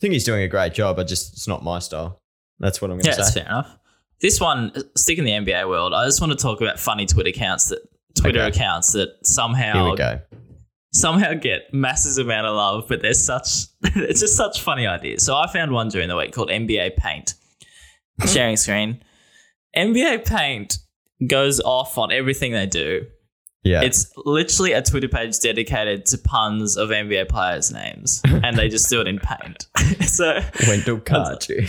think 0.00 0.12
he's 0.12 0.24
doing 0.24 0.42
a 0.42 0.48
great 0.48 0.74
job. 0.74 0.98
I 0.98 1.04
just 1.04 1.32
it's 1.32 1.48
not 1.48 1.62
my 1.64 1.78
style. 1.78 2.20
That's 2.58 2.80
what 2.82 2.90
I'm 2.90 2.98
going 2.98 3.04
to 3.04 3.16
that's 3.16 3.32
say. 3.32 3.40
fair 3.40 3.48
enough. 3.48 3.78
This 4.20 4.38
one, 4.40 4.72
stick 4.96 5.18
in 5.18 5.24
the 5.24 5.30
NBA 5.30 5.66
world. 5.68 5.94
I 5.94 6.04
just 6.04 6.20
want 6.20 6.30
to 6.32 6.38
talk 6.38 6.60
about 6.60 6.78
funny 6.78 7.06
Twitter 7.06 7.30
accounts 7.30 7.68
that 7.68 7.78
Twitter 8.14 8.40
Okay. 8.40 8.48
accounts 8.56 8.92
that 8.92 9.08
somehow 9.24 9.94
somehow 10.92 11.34
get 11.34 11.72
massive 11.72 12.24
amount 12.26 12.46
of 12.46 12.56
love, 12.56 12.84
but 12.88 13.00
there's 13.02 13.24
such 13.24 13.48
it's 13.94 14.20
just 14.20 14.36
such 14.36 14.60
funny 14.60 14.86
ideas. 14.86 15.24
So 15.24 15.36
I 15.36 15.46
found 15.52 15.72
one 15.72 15.88
during 15.88 16.08
the 16.08 16.16
week 16.16 16.32
called 16.32 16.48
NBA 16.50 16.96
Paint. 16.96 17.34
Sharing 18.26 18.56
screen. 18.56 19.02
NBA 19.76 20.26
Paint 20.26 20.78
goes 21.26 21.60
off 21.60 21.96
on 21.96 22.12
everything 22.12 22.52
they 22.52 22.66
do. 22.66 23.06
Yeah. 23.62 23.82
It's 23.82 24.10
literally 24.16 24.72
a 24.72 24.82
Twitter 24.82 25.08
page 25.08 25.38
dedicated 25.38 26.06
to 26.06 26.18
puns 26.18 26.76
of 26.78 26.88
NBA 26.88 27.28
players' 27.28 27.70
names, 27.70 28.20
and 28.24 28.56
they 28.58 28.68
just 28.68 28.88
do 28.88 29.00
it 29.02 29.06
in 29.06 29.18
Paint. 29.20 29.66
so 30.08 30.40
Wendell 30.66 31.00
Carter. 31.00 31.66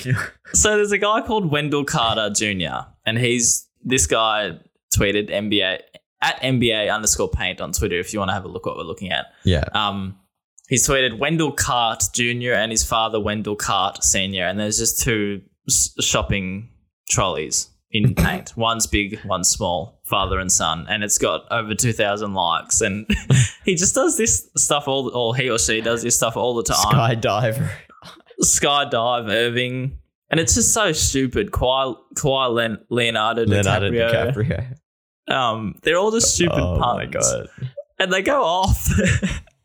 so 0.54 0.75
there's 0.77 0.91
a 0.93 0.97
guy 0.97 1.21
called 1.21 1.51
Wendell 1.51 1.84
Carter 1.86 2.30
Jr. 2.34 2.88
and 3.06 3.17
he's 3.17 3.67
this 3.84 4.08
guy 4.08 4.51
tweeted 4.95 5.30
NBA 5.30 5.80
at 6.21 6.39
NBA 6.41 6.93
underscore 6.93 7.29
paint 7.29 7.62
on 7.62 7.71
Twitter 7.71 7.99
if 7.99 8.13
you 8.13 8.19
want 8.19 8.29
to 8.29 8.34
have 8.34 8.45
a 8.45 8.47
look 8.47 8.65
what 8.65 8.77
we're 8.77 8.84
looking 8.84 9.12
at. 9.12 9.27
yeah. 9.43 9.63
Um, 9.73 10.17
he's 10.69 10.88
tweeted 10.88 11.17
Wendell 11.19 11.51
Cart 11.53 12.03
Jr. 12.13 12.53
and 12.53 12.71
his 12.71 12.84
father 12.84 13.19
Wendell 13.19 13.55
Cart 13.55 14.03
Sr. 14.03 14.45
And 14.45 14.60
there's 14.60 14.77
just 14.77 15.01
two 15.01 15.41
s- 15.67 15.93
shopping 15.99 16.69
trolleys 17.10 17.69
in 17.91 18.15
paint. 18.15 18.55
one's 18.55 18.88
big, 18.88 19.19
one's 19.25 19.49
small, 19.49 19.99
father 20.05 20.39
and 20.39 20.51
son, 20.51 20.86
and 20.89 21.03
it's 21.03 21.17
got 21.17 21.41
over 21.51 21.75
two 21.75 21.91
thousand 21.93 22.34
likes. 22.34 22.79
And 22.81 23.05
he 23.65 23.75
just 23.75 23.95
does 23.95 24.15
this 24.17 24.49
stuff 24.55 24.88
all, 24.88 25.10
or 25.15 25.36
he 25.36 25.49
or 25.49 25.60
she 25.60 25.81
does 25.81 26.03
this 26.03 26.15
stuff 26.15 26.38
all 26.38 26.53
the 26.55 26.63
time. 26.63 26.77
Skydiver. 26.77 27.69
Skydive 28.43 29.29
Irving. 29.29 29.97
And 30.29 30.39
it's 30.39 30.55
just 30.55 30.73
so 30.73 30.93
stupid. 30.93 31.51
Kawhi, 31.51 31.97
Kawhi 32.15 32.77
Leonardo, 32.89 33.43
Leonardo 33.45 33.91
DiCaprio. 33.91 34.34
DiCaprio. 34.34 34.75
Um, 35.32 35.76
they're 35.84 35.98
all 35.98 36.12
just 36.12 36.34
stupid 36.36 36.60
oh 36.60 36.78
puns. 36.80 36.98
my 36.98 37.06
god. 37.06 37.50
And 38.00 38.12
they 38.12 38.22
go 38.22 38.44
off. 38.44 38.89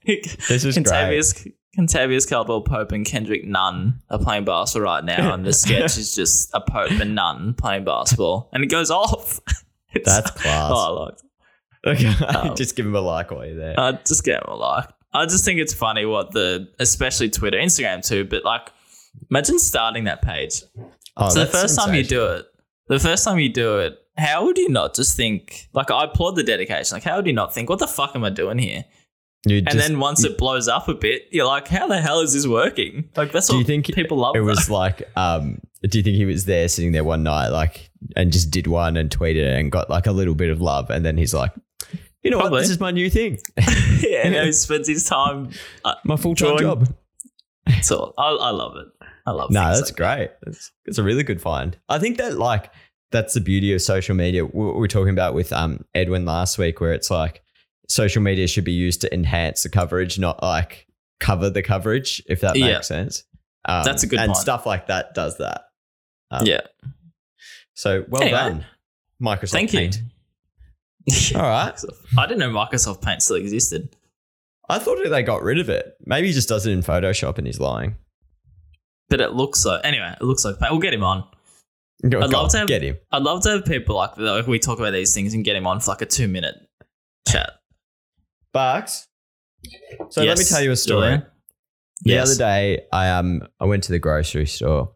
This 0.06 0.64
is 0.64 0.76
great. 0.76 0.86
Kentavious, 0.86 1.52
Kentavious 1.76 2.28
Caldwell 2.30 2.60
Pope 2.60 2.92
and 2.92 3.04
Kendrick 3.04 3.44
Nunn 3.44 4.00
are 4.08 4.20
playing 4.20 4.44
basketball 4.44 4.84
right 4.84 5.04
now, 5.04 5.34
and 5.34 5.44
the 5.44 5.52
sketch 5.64 5.98
is 5.98 6.14
just 6.14 6.50
a 6.54 6.60
Pope 6.60 6.92
and 6.92 7.16
Nunn 7.16 7.54
playing 7.54 7.82
basketball, 7.84 8.48
and 8.52 8.62
it 8.62 8.68
goes 8.68 8.90
off. 8.90 9.40
It's- 9.94 10.14
That's 10.14 10.30
class. 10.30 10.70
Oh, 10.74 11.14
I 11.84 11.92
like. 11.94 11.98
Okay. 11.98 12.24
Um, 12.26 12.54
just 12.54 12.76
give 12.76 12.84
him 12.86 12.94
a 12.94 13.00
like 13.00 13.30
while 13.30 13.46
you're 13.46 13.56
there. 13.56 13.74
I 13.80 13.92
just 13.92 14.24
give 14.24 14.34
him 14.36 14.42
a 14.46 14.54
like. 14.54 14.88
I 15.14 15.24
just 15.24 15.44
think 15.44 15.58
it's 15.58 15.72
funny 15.72 16.04
what 16.04 16.32
the, 16.32 16.68
especially 16.78 17.30
Twitter, 17.30 17.56
Instagram 17.58 18.06
too, 18.06 18.24
but 18.26 18.44
like, 18.44 18.70
imagine 19.30 19.58
starting 19.58 20.04
that 20.04 20.20
page. 20.22 20.62
oh, 21.16 21.30
so 21.30 21.40
the 21.40 21.46
first 21.46 21.76
time 21.78 21.94
you 21.94 22.04
do 22.04 22.26
it, 22.26 22.44
the 22.88 22.98
first 23.00 23.24
time 23.24 23.38
you 23.38 23.48
do 23.48 23.78
it, 23.78 23.98
how 24.16 24.44
would 24.46 24.58
you 24.58 24.68
not 24.68 24.94
just 24.94 25.16
think? 25.16 25.68
Like, 25.72 25.90
I 25.90 26.04
applaud 26.04 26.36
the 26.36 26.42
dedication. 26.42 26.94
Like, 26.96 27.02
how 27.04 27.16
would 27.16 27.26
you 27.26 27.32
not 27.32 27.52
think, 27.54 27.68
what 27.68 27.78
the 27.78 27.86
fuck 27.86 28.14
am 28.16 28.24
I 28.24 28.30
doing 28.30 28.58
here? 28.58 28.84
You 29.46 29.58
And 29.58 29.66
just- 29.70 29.78
then 29.78 30.00
once 30.00 30.24
it 30.24 30.38
blows 30.38 30.66
up 30.68 30.88
a 30.88 30.94
bit, 30.94 31.28
you're 31.30 31.46
like, 31.46 31.68
how 31.68 31.86
the 31.86 32.00
hell 32.00 32.20
is 32.20 32.32
this 32.32 32.46
working? 32.46 33.08
Like, 33.16 33.30
that's 33.32 33.48
do 33.48 33.56
you 33.58 33.64
think 33.64 33.86
people 33.94 34.18
love. 34.18 34.34
it 34.34 34.40
that. 34.40 34.44
was 34.44 34.68
like 34.70 35.02
um 35.16 35.60
do 35.82 35.98
you 35.98 36.02
think 36.02 36.16
he 36.16 36.24
was 36.24 36.46
there 36.46 36.66
sitting 36.68 36.90
there 36.90 37.04
one 37.04 37.22
night 37.22 37.48
like 37.50 37.90
and 38.16 38.32
just 38.32 38.50
did 38.50 38.66
one 38.66 38.96
and 38.96 39.08
tweeted 39.08 39.46
and 39.56 39.70
got 39.70 39.88
like 39.88 40.06
a 40.08 40.10
little 40.12 40.34
bit 40.34 40.50
of 40.50 40.60
love 40.60 40.90
and 40.90 41.04
then 41.04 41.16
he's 41.16 41.32
like 41.32 41.52
you 42.24 42.30
know 42.30 42.38
Probably. 42.38 42.56
what 42.56 42.60
this 42.62 42.70
is 42.70 42.80
my 42.80 42.90
new 42.90 43.08
thing 43.08 43.38
yeah, 44.00 44.22
and 44.26 44.34
he 44.34 44.52
spends 44.66 44.88
his 44.88 45.04
time. 45.04 45.50
Uh, 45.84 45.94
my 46.04 46.16
full-time 46.16 46.58
job 46.58 46.88
so 47.82 48.14
I, 48.18 48.30
I 48.30 48.50
love 48.50 48.76
it. 48.76 48.86
I 49.26 49.30
love. 49.32 49.50
no 49.52 49.60
that's 49.72 49.90
like 49.90 49.96
great 49.96 50.30
That's 50.42 50.72
it's 50.86 50.98
a 50.98 51.02
really 51.04 51.22
good 51.22 51.40
find 51.40 51.76
i 51.88 51.98
think 52.00 52.16
that 52.18 52.36
like 52.38 52.70
that's 53.12 53.34
the 53.34 53.40
beauty 53.40 53.72
of 53.72 53.80
social 53.82 54.14
media 54.14 54.44
we 54.44 54.50
we 54.52 54.72
were 54.72 54.88
talking 54.88 55.12
about 55.12 55.34
with 55.34 55.52
um 55.52 55.84
edwin 55.94 56.24
last 56.24 56.58
week 56.58 56.80
where 56.80 56.92
it's 56.92 57.10
like 57.10 57.42
social 57.88 58.20
media 58.22 58.46
should 58.48 58.64
be 58.64 58.72
used 58.72 59.00
to 59.00 59.14
enhance 59.14 59.62
the 59.62 59.68
coverage 59.68 60.18
not 60.18 60.42
like 60.42 60.86
cover 61.20 61.48
the 61.50 61.62
coverage 61.62 62.22
if 62.28 62.40
that 62.40 62.54
makes 62.54 62.66
Yeah. 62.66 62.80
sense 62.80 63.24
um, 63.68 63.84
That's 63.84 64.02
a 64.02 64.06
good 64.06 64.18
and 64.20 64.28
point. 64.32 64.38
stuff 64.38 64.66
like 64.66 64.86
that 64.88 65.14
does 65.14 65.38
that 65.38 65.62
Um, 66.30 66.46
Yeah. 66.46 66.60
so 67.74 68.04
well 68.08 68.22
Anyway. 68.22 68.36
done 68.38 68.66
microsoft 69.22 69.50
Thank 69.52 69.70
Paint. 69.70 70.00
you. 71.06 71.12
all 71.36 71.42
right 71.42 71.80
I 72.18 72.26
didn't 72.26 72.40
know 72.40 72.50
Microsoft 72.50 73.00
Paint 73.02 73.22
still 73.22 73.36
existed. 73.36 73.94
I 74.68 74.80
thought 74.80 74.98
they 75.08 75.22
got 75.22 75.44
rid 75.44 75.60
of 75.60 75.68
it. 75.68 75.94
Maybe 76.04 76.26
he 76.26 76.32
just 76.32 76.48
does 76.48 76.66
it 76.66 76.72
in 76.72 76.80
Photoshop 76.82 77.38
and 77.38 77.46
he's 77.46 77.60
lying. 77.60 77.94
But 79.08 79.20
it 79.20 79.32
looks 79.32 79.64
like 79.64 79.82
anyway. 79.84 80.12
It 80.20 80.24
looks 80.24 80.44
like 80.44 80.56
we'll 80.60 80.80
get 80.80 80.92
him 80.92 81.04
on. 81.04 81.22
Go, 82.02 82.20
I'd 82.20 82.30
go 82.30 82.42
love 82.42 82.50
to 82.52 82.58
have- 82.58 82.68
get 82.68 82.82
him. 82.82 82.96
I'd 83.10 83.22
love 83.22 83.42
to 83.42 83.50
have 83.50 83.64
people 83.64 83.96
like 83.96 84.16
like 84.18 84.46
we 84.46 84.58
talk 84.58 84.78
about 84.78 84.92
these 84.92 85.14
things 85.14 85.34
and 85.34 85.44
get 85.44 85.56
him 85.56 85.66
on 85.66 85.80
for 85.80 85.90
like 85.92 86.02
a 86.02 86.06
two 86.06 86.28
minute 86.28 86.54
chat. 87.28 87.50
Bucks. 88.52 89.08
So 90.10 90.22
let 90.22 90.38
me 90.38 90.44
tell 90.44 90.62
you 90.62 90.70
a 90.72 90.76
story. 90.76 91.00
Julian? 91.06 91.26
The 92.02 92.10
Yes. 92.12 92.28
other 92.30 92.38
day, 92.38 92.82
I 92.92 93.08
um 93.10 93.42
I 93.60 93.64
went 93.64 93.82
to 93.84 93.92
the 93.92 93.98
grocery 93.98 94.46
store. 94.46 94.92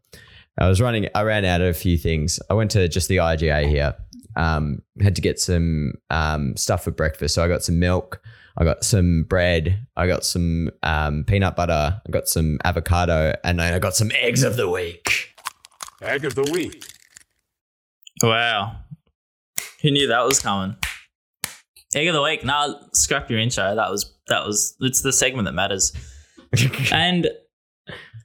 I 0.58 0.68
was 0.68 0.80
running. 0.80 1.08
I 1.14 1.22
ran 1.22 1.44
out 1.44 1.60
of 1.62 1.68
a 1.68 1.74
few 1.74 1.96
things. 1.96 2.38
I 2.50 2.54
went 2.54 2.70
to 2.72 2.86
just 2.88 3.08
the 3.08 3.16
IGA 3.16 3.66
here. 3.68 3.94
Um, 4.36 4.82
had 5.00 5.16
to 5.16 5.22
get 5.22 5.40
some 5.40 5.94
um 6.10 6.56
stuff 6.56 6.84
for 6.84 6.90
breakfast. 6.90 7.34
So 7.34 7.42
I 7.42 7.48
got 7.48 7.62
some 7.62 7.78
milk. 7.78 8.20
I 8.58 8.64
got 8.64 8.84
some 8.84 9.24
bread. 9.24 9.86
I 9.96 10.06
got 10.06 10.24
some 10.24 10.70
um 10.82 11.24
peanut 11.26 11.56
butter. 11.56 12.00
I 12.06 12.10
got 12.10 12.28
some 12.28 12.58
avocado, 12.64 13.34
and 13.42 13.58
then 13.58 13.72
I 13.74 13.78
got 13.78 13.96
some 13.96 14.10
eggs 14.20 14.42
of 14.42 14.56
the 14.56 14.68
week. 14.68 15.29
Egg 16.02 16.24
of 16.24 16.34
the 16.34 16.50
week. 16.52 16.84
Wow. 18.22 18.76
Who 19.82 19.90
knew 19.90 20.08
that 20.08 20.24
was 20.24 20.40
coming? 20.40 20.76
Egg 21.94 22.08
of 22.08 22.14
the 22.14 22.22
week. 22.22 22.44
Nah, 22.44 22.74
scrap 22.92 23.30
your 23.30 23.38
intro. 23.38 23.74
That 23.74 23.90
was 23.90 24.14
that 24.28 24.46
was 24.46 24.76
it's 24.80 25.02
the 25.02 25.12
segment 25.12 25.46
that 25.46 25.52
matters. 25.52 25.92
And 26.92 27.28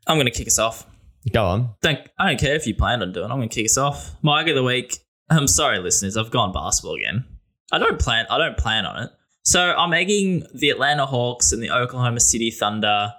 I'm 0.07 0.17
gonna 0.17 0.31
kick 0.31 0.47
us 0.47 0.57
off. 0.59 0.85
Go 1.31 1.45
on. 1.45 1.69
Don't 1.81 1.99
I 2.17 2.27
don't 2.29 2.39
care 2.39 2.55
if 2.55 2.65
you 2.65 2.75
planned 2.75 3.01
on 3.03 3.11
doing. 3.11 3.25
it. 3.25 3.31
I'm 3.31 3.37
gonna 3.37 3.47
kick 3.49 3.65
us 3.65 3.77
off. 3.77 4.15
My 4.23 4.41
egg 4.41 4.49
of 4.49 4.55
the 4.55 4.63
week. 4.63 4.97
I'm 5.29 5.47
sorry, 5.47 5.79
listeners. 5.79 6.17
I've 6.17 6.31
gone 6.31 6.51
basketball 6.53 6.95
again. 6.95 7.25
I 7.71 7.79
don't 7.79 7.99
plan. 7.99 8.25
I 8.29 8.37
don't 8.37 8.57
plan 8.57 8.85
on 8.85 9.03
it. 9.03 9.09
So 9.43 9.59
I'm 9.75 9.93
egging 9.93 10.43
the 10.53 10.69
Atlanta 10.69 11.05
Hawks 11.05 11.51
and 11.51 11.61
the 11.61 11.71
Oklahoma 11.71 12.19
City 12.19 12.51
Thunder 12.51 13.13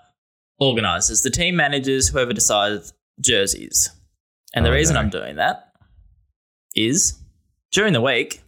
organizers, 0.58 1.22
the 1.22 1.30
team 1.30 1.56
managers, 1.56 2.08
whoever 2.08 2.32
decides 2.32 2.92
jerseys. 3.20 3.90
And 4.56 4.64
the 4.64 4.70
Oh, 4.70 4.74
reason 4.74 4.94
no. 4.94 5.00
I'm 5.00 5.10
doing 5.10 5.36
that 5.36 5.72
is 6.74 7.16
during 7.72 7.92
the 7.92 8.00
week 8.00 8.42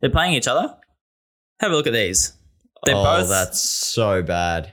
they're 0.00 0.08
playing 0.10 0.34
each 0.34 0.48
other. 0.48 0.74
Have 1.60 1.72
a 1.72 1.74
look 1.74 1.86
at 1.86 1.92
these. 1.92 2.32
They're 2.84 2.94
oh, 2.96 3.02
both 3.02 3.28
that's 3.28 3.60
so 3.60 4.22
bad. 4.22 4.72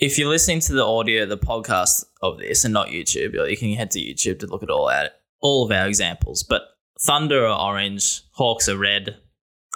if 0.00 0.18
you're 0.18 0.28
listening 0.28 0.60
to 0.60 0.72
the 0.72 0.84
audio, 0.84 1.24
the 1.24 1.38
podcast 1.38 2.04
of 2.20 2.38
this, 2.38 2.64
and 2.64 2.74
not 2.74 2.88
YouTube, 2.88 3.34
you 3.48 3.56
can 3.56 3.72
head 3.74 3.92
to 3.92 4.00
YouTube 4.00 4.40
to 4.40 4.46
look 4.48 4.62
at 4.64 4.70
all 4.70 4.88
our, 4.90 5.10
all 5.40 5.64
of 5.64 5.70
our 5.72 5.86
examples. 5.86 6.42
But 6.42 6.62
Thunder 7.00 7.46
are 7.46 7.60
orange, 7.70 8.22
Hawks 8.32 8.68
are 8.68 8.76
red. 8.76 9.16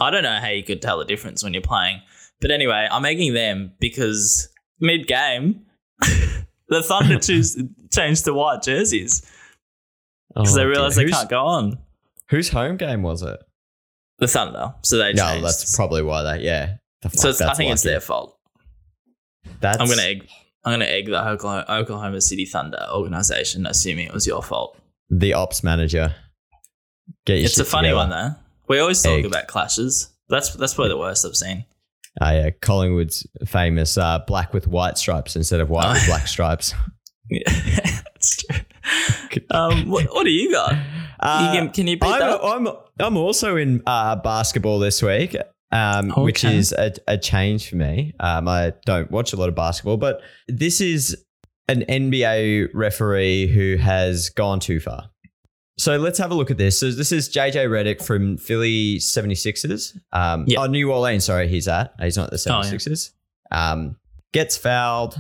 I 0.01 0.11
don't 0.11 0.25
know 0.25 0.39
how 0.41 0.49
you 0.49 0.65
could 0.65 0.83
tell 0.83 0.99
the 0.99 1.05
difference 1.05 1.45
when 1.45 1.53
you're 1.55 1.63
playing. 1.63 2.01
But 2.41 2.51
anyway, 2.51 2.89
I'm 2.91 3.05
egging 3.05 3.35
them 3.35 3.73
because 3.79 4.49
mid 4.81 5.07
game, 5.07 5.67
the 6.69 6.83
Thunder 6.83 7.19
choose 7.21 7.57
changed 7.93 8.25
to 8.25 8.35
white 8.35 8.63
jerseys 8.63 9.23
because 10.35 10.55
Oh, 10.55 10.61
they 10.61 10.67
realize 10.67 10.97
they 10.97 11.07
can't 11.09 11.29
go 11.29 11.45
on. 11.45 11.79
Whose 12.31 12.49
home 12.51 12.77
game 12.77 13.03
was 13.03 13.23
it? 13.23 13.39
The 14.19 14.29
Thunder, 14.29 14.75
so 14.83 14.99
they 14.99 15.13
No, 15.15 15.27
changed. 15.27 15.45
that's 15.47 15.77
probably 15.77 16.03
why 16.03 16.23
they. 16.23 16.43
Yeah. 16.45 16.77
The 17.03 17.11
so 17.11 17.29
it's, 17.31 17.41
I 17.41 17.55
think 17.55 17.73
it's 17.73 17.83
their 17.83 18.01
fault. 18.01 18.39
That's, 19.61 19.79
I'm 19.81 19.89
gonna 19.89 20.03
egg. 20.03 20.29
I'm 20.65 20.73
gonna 20.73 20.85
egg 20.85 21.07
the 21.07 21.21
Oklahoma, 21.29 21.65
Oklahoma 21.69 22.21
City 22.21 22.45
Thunder 22.45 22.87
organization, 22.93 23.67
assuming 23.67 24.07
it 24.07 24.15
was 24.15 24.27
your 24.27 24.43
fault. 24.43 24.79
the 25.11 25.33
ops 25.35 25.63
manager. 25.65 26.15
Get 27.27 27.39
your 27.39 27.47
It's 27.47 27.59
a 27.59 27.65
funny 27.65 27.89
together. 27.89 27.97
one 27.97 28.11
though. 28.11 28.31
We 28.69 28.79
always 28.79 29.03
talk 29.03 29.19
Egg. 29.19 29.25
about 29.27 29.49
clashes. 29.49 30.09
That's 30.29 30.55
that's 30.55 30.75
probably 30.75 30.91
the 30.91 30.99
worst 30.99 31.27
I've 31.27 31.37
seen. 31.37 31.65
Oh, 32.21 32.31
yeah, 32.31 32.51
Collingwood's 32.61 33.27
famous 33.47 33.97
uh, 33.99 34.21
black 34.27 34.53
with 34.55 34.69
white 34.69 34.99
stripes 34.99 35.35
instead 35.35 35.61
of 35.61 35.71
white 35.71 35.87
Oh. 35.87 35.93
with 35.95 36.07
black 36.07 36.29
stripes. 36.29 36.75
Yeah, 37.31 37.43
that's 37.49 38.37
true. 38.37 38.59
Um, 39.51 39.89
what, 39.89 40.05
what 40.13 40.25
do 40.25 40.31
you 40.31 40.51
got? 40.53 40.75
Uh, 41.21 41.53
you 41.55 41.59
can, 41.61 41.71
can 41.71 41.87
you 41.87 41.97
beat 41.97 42.07
I'm, 42.07 42.21
that? 42.21 42.41
I'm 42.45 42.69
I'm 43.01 43.17
also 43.17 43.57
in 43.57 43.83
uh, 43.87 44.17
basketball 44.17 44.79
this 44.79 45.03
week. 45.03 45.37
um, 45.71 46.11
which 46.11 46.45
is 46.45 46.73
a, 46.73 46.93
a 47.09 47.17
change 47.17 47.71
for 47.71 47.77
me. 47.77 48.13
Um, 48.21 48.47
I 48.49 48.75
don't 48.85 49.11
watch 49.11 49.33
a 49.33 49.37
lot 49.37 49.49
of 49.49 49.55
basketball, 49.55 49.97
but 49.97 50.21
this 50.49 50.81
is 50.83 51.17
an 51.69 51.83
NBA 51.89 52.69
referee 52.75 53.47
who 53.47 53.77
has 53.77 54.29
gone 54.31 54.61
too 54.61 54.81
far. 54.81 55.09
So 55.79 55.97
let's 55.97 56.19
have 56.19 56.31
a 56.31 56.35
look 56.35 56.51
at 56.51 56.59
this. 56.59 56.79
So 56.79 56.91
this 56.91 57.11
is 57.13 57.31
JJ 57.31 57.69
Redick 57.69 58.03
from 58.05 58.37
Philly 58.37 58.99
76ers. 58.99 59.97
Um, 60.13 60.45
Yeah. 60.47 60.61
Oh, 60.61 60.67
New 60.67 60.93
Orleans, 60.93 61.25
sorry, 61.25 61.49
he's 61.49 61.67
at. 61.69 61.95
He's 62.01 62.17
not 62.19 62.33
at 62.33 62.39
the 62.43 62.53
Oh, 62.53 62.61
yeah. 62.63 62.71
76ers. 62.71 63.13
um, 63.51 63.97
gets 64.33 64.57
fouled 64.59 65.17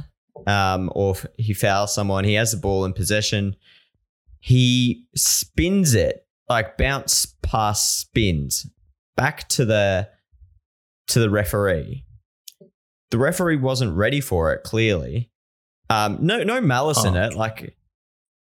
um, 0.46 0.90
or 0.94 1.14
he 1.36 1.52
fouls 1.54 1.94
someone. 1.94 2.24
He 2.24 2.34
has 2.34 2.52
the 2.52 2.56
ball 2.58 2.84
in 2.84 2.92
possession. 2.92 3.56
He 4.40 5.06
spins 5.14 5.94
it, 5.94 6.26
like 6.48 6.76
bounce 6.76 7.26
pass 7.42 7.86
spins 7.88 8.66
back 9.16 9.48
to 9.50 9.64
the 9.64 10.08
to 11.08 11.20
the 11.20 11.30
referee. 11.30 12.04
The 13.10 13.18
referee 13.18 13.56
wasn't 13.56 13.94
ready 13.96 14.20
for 14.20 14.52
it, 14.54 14.62
clearly. 14.64 15.30
Um, 15.90 16.18
no, 16.22 16.42
no 16.42 16.60
malice 16.60 17.04
in 17.04 17.16
Oh. 17.16 17.26
it, 17.26 17.34
like 17.34 17.76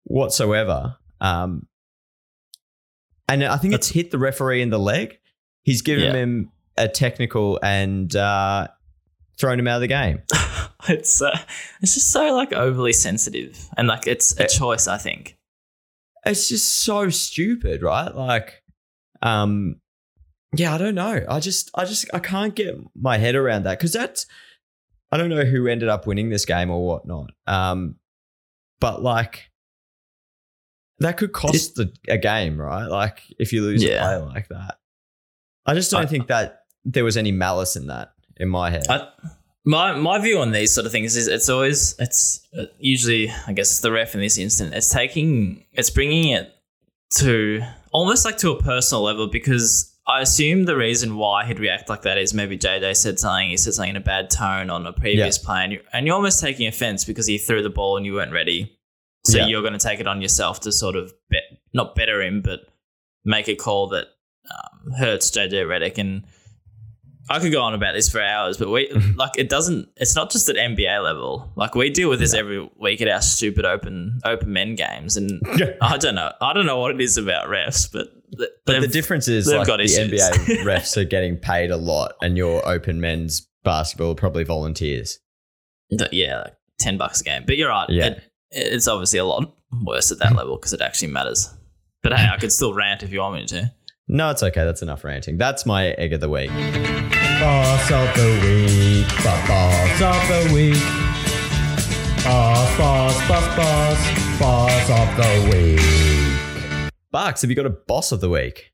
whatsoever. 0.03 0.97
Um, 1.21 1.67
and 3.29 3.43
I 3.43 3.57
think 3.57 3.73
it's 3.73 3.89
hit 3.89 4.11
the 4.11 4.17
referee 4.17 4.61
in 4.61 4.69
the 4.69 4.79
leg. 4.79 5.19
He's 5.63 5.81
given 5.81 6.03
Yeah. 6.05 6.13
him 6.13 6.51
a 6.77 6.87
technical 6.87 7.59
and 7.63 8.13
uh, 8.15 8.67
thrown 9.39 9.59
him 9.59 9.67
out 9.67 9.75
of 9.75 9.81
the 9.81 9.87
game. 9.87 10.19
it's 10.89 11.21
uh, 11.21 11.37
it's 11.81 11.93
just 11.93 12.11
so 12.11 12.33
like 12.35 12.53
overly 12.53 12.93
sensitive 12.93 13.69
and 13.77 13.87
like 13.87 14.07
it's 14.07 14.37
a 14.39 14.43
Eh. 14.43 14.47
choice. 14.47 14.87
I 14.87 14.97
think. 14.97 15.37
It's 16.25 16.49
just 16.49 16.83
so 16.83 17.09
stupid, 17.09 17.81
right? 17.81 18.13
Like, 18.13 18.61
um, 19.21 19.79
yeah, 20.53 20.73
I 20.73 20.77
don't 20.77 20.95
know. 20.95 21.23
I 21.29 21.39
just, 21.39 21.71
I 21.73 21.85
just, 21.85 22.05
I 22.13 22.19
can't 22.19 22.53
get 22.53 22.75
my 22.99 23.17
head 23.17 23.35
around 23.35 23.63
that 23.63 23.77
because 23.79 23.93
that's, 23.93 24.25
I 25.09 25.15
don't 25.15 25.29
know 25.29 25.45
who 25.45 25.67
ended 25.67 25.87
up 25.87 26.05
winning 26.05 26.29
this 26.29 26.43
game 26.45 26.69
or 26.69 26.85
whatnot. 26.85 27.29
Um, 27.45 27.95
but 28.81 29.01
like, 29.03 29.51
that 30.99 31.15
could 31.17 31.31
cost 31.31 31.75
the, 31.75 31.93
a 32.09 32.17
game, 32.17 32.59
right? 32.59 32.87
Like, 32.87 33.21
if 33.39 33.53
you 33.53 33.61
lose 33.61 33.81
Yeah. 33.83 34.15
a 34.15 34.19
play 34.19 34.27
like 34.33 34.47
that, 34.49 34.79
I 35.65 35.75
just 35.75 35.91
don't 35.91 36.03
I- 36.03 36.07
think 36.07 36.27
that 36.27 36.61
there 36.83 37.05
was 37.05 37.15
any 37.15 37.31
malice 37.31 37.75
in 37.77 37.87
that 37.87 38.11
in 38.37 38.49
my 38.49 38.69
head. 38.69 38.85
I, 38.89 39.07
my 39.67 39.93
my 39.95 40.17
view 40.17 40.39
on 40.39 40.51
these 40.51 40.73
sort 40.73 40.85
of 40.85 40.91
things 40.91 41.15
is 41.15 41.27
it's 41.27 41.49
always 41.49 41.93
it's 41.99 42.47
uh, 42.57 42.63
usually 42.79 43.29
I 43.47 43.53
guess 43.53 43.69
it's 43.71 43.81
the 43.81 43.91
ref 43.91 44.15
in 44.15 44.21
this 44.21 44.37
instant. 44.37 44.73
It's 44.73 44.89
taking 44.89 45.65
it's 45.73 45.89
bringing 45.89 46.29
it 46.31 46.53
to 47.17 47.61
almost 47.91 48.23
like 48.25 48.37
to 48.39 48.51
a 48.51 48.61
personal 48.63 49.03
level 49.03 49.27
because 49.27 49.93
I 50.07 50.21
assume 50.21 50.63
the 50.65 50.77
reason 50.77 51.17
why 51.17 51.45
he'd 51.45 51.59
react 51.59 51.89
like 51.89 52.03
that 52.03 52.17
is 52.17 52.33
maybe 52.33 52.57
JJ 52.57 52.95
said 52.95 53.19
something, 53.19 53.49
he 53.49 53.57
said 53.57 53.73
something 53.73 53.89
in 53.89 53.97
a 53.97 54.01
bad 54.01 54.29
tone 54.29 54.69
on 54.69 54.87
a 54.87 54.93
previous 54.93 55.37
play, 55.37 55.63
and, 55.63 55.73
you're, 55.73 55.81
and 55.91 56.05
you're 56.05 56.15
almost 56.15 56.39
taking 56.39 56.65
offense 56.65 57.03
because 57.03 57.27
he 57.27 57.37
threw 57.37 57.61
the 57.61 57.69
ball 57.69 57.97
and 57.97 58.05
you 58.05 58.13
weren't 58.13 58.31
ready. 58.31 58.73
So 59.25 59.39
Yeah. 59.39 59.47
you're 59.47 59.61
going 59.61 59.73
to 59.73 59.79
take 59.79 59.99
it 59.99 60.07
on 60.07 60.21
yourself 60.21 60.61
to 60.61 60.71
sort 60.71 60.95
of 60.95 61.11
bet, 61.29 61.43
not 61.73 61.93
better 61.93 62.21
him, 62.21 62.41
but 62.41 62.61
make 63.25 63.49
a 63.49 63.55
call 63.55 63.89
that 63.89 64.05
um, 64.49 64.93
hurts 64.93 65.29
JJ 65.29 65.65
Redick. 65.67 65.97
And 65.97 66.23
I 67.29 67.39
could 67.39 67.51
go 67.51 67.61
on 67.61 67.73
about 67.73 67.93
this 67.93 68.09
for 68.09 68.21
hours, 68.21 68.57
but 68.57 68.69
we 68.69 68.89
like 69.15 69.31
it 69.37 69.49
doesn't. 69.49 69.89
It's 69.97 70.15
not 70.15 70.31
just 70.31 70.49
at 70.49 70.55
NBA 70.55 71.03
level. 71.03 71.51
Like 71.55 71.75
we 71.75 71.89
deal 71.89 72.09
with 72.09 72.19
this 72.19 72.33
every 72.33 72.69
week 72.77 73.01
at 73.01 73.07
our 73.07 73.21
stupid 73.21 73.65
open 73.65 74.19
open 74.23 74.53
men 74.53 74.75
games, 74.75 75.17
and 75.17 75.41
I 75.81 75.97
don't 75.97 76.15
know. 76.15 76.31
I 76.41 76.53
don't 76.53 76.65
know 76.65 76.79
what 76.79 76.91
it 76.91 77.01
is 77.01 77.17
about 77.17 77.47
refs, 77.47 77.91
but 77.91 78.07
But 78.65 78.81
the 78.81 78.87
difference 78.87 79.27
is 79.27 79.47
like 79.47 79.67
got 79.67 79.77
the 79.77 79.83
issues. 79.83 80.21
NBA 80.21 80.63
refs 80.63 80.95
are 80.97 81.05
getting 81.05 81.37
paid 81.37 81.71
a 81.71 81.77
lot, 81.77 82.13
and 82.21 82.37
your 82.37 82.67
open 82.67 83.01
men's 83.01 83.47
basketball 83.63 84.11
are 84.11 84.15
probably 84.15 84.43
volunteers. 84.43 85.19
yeah, 86.11 86.41
like 86.41 86.53
ten 86.79 86.97
bucks 86.97 87.21
a 87.21 87.23
game. 87.23 87.43
But 87.45 87.57
you're 87.57 87.69
right. 87.69 87.89
Yeah. 87.89 88.05
It, 88.05 88.23
it's 88.51 88.87
obviously 88.87 89.19
a 89.19 89.25
lot 89.25 89.53
worse 89.85 90.11
at 90.11 90.19
that 90.19 90.31
mm. 90.31 90.37
level 90.37 90.55
because 90.55 90.73
it 90.73 90.81
actually 90.81 91.09
matters. 91.09 91.53
But 92.01 92.13
hey, 92.13 92.29
I 92.31 92.37
could 92.37 92.53
still 92.53 92.73
rant 92.73 93.03
if 93.03 93.11
you 93.11 93.19
want 93.19 93.35
me 93.35 93.45
to. 93.47 93.73
No, 94.07 94.29
it's 94.29 94.41
okay. 94.41 94.63
That's 94.63 94.81
enough 94.81 95.03
ranting. 95.03 95.37
That's 95.37 95.65
my 95.65 95.87
egg 95.87 96.13
of 96.13 96.21
the 96.21 96.29
week. 96.29 96.51
Boss 97.39 97.91
of 97.91 98.15
the 98.15 98.39
week. 98.43 99.07
Boss 99.23 100.01
of 100.01 100.27
the 100.27 100.53
week. 100.53 102.23
Boss, 102.23 102.77
boss, 102.77 103.27
boss, 103.27 103.55
boss. 103.55 104.39
Boss 104.39 104.89
of 104.89 105.15
the 105.17 105.49
week. 105.51 106.91
Bucks, 107.11 107.41
have 107.41 107.51
you 107.51 107.55
got 107.55 107.67
a 107.67 107.69
boss 107.69 108.11
of 108.11 108.21
the 108.21 108.29
week? 108.29 108.71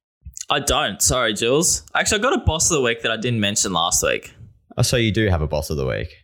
I 0.50 0.62
don't. 0.62 1.02
Sorry, 1.02 1.34
Jules. 1.34 1.84
Actually, 1.94 2.20
I 2.20 2.22
got 2.22 2.34
a 2.34 2.46
boss 2.46 2.72
of 2.72 2.78
the 2.78 2.82
week 2.82 3.02
that 3.02 3.12
I 3.12 3.18
didn't 3.18 3.42
mention 3.42 3.74
last 3.74 4.02
week. 4.02 4.34
Oh, 4.78 4.82
so 4.82 4.96
you 4.96 5.12
do 5.12 5.28
have 5.28 5.42
a 5.42 5.48
boss 5.48 5.70
of 5.70 5.76
the 5.76 5.86
week. 5.86 6.16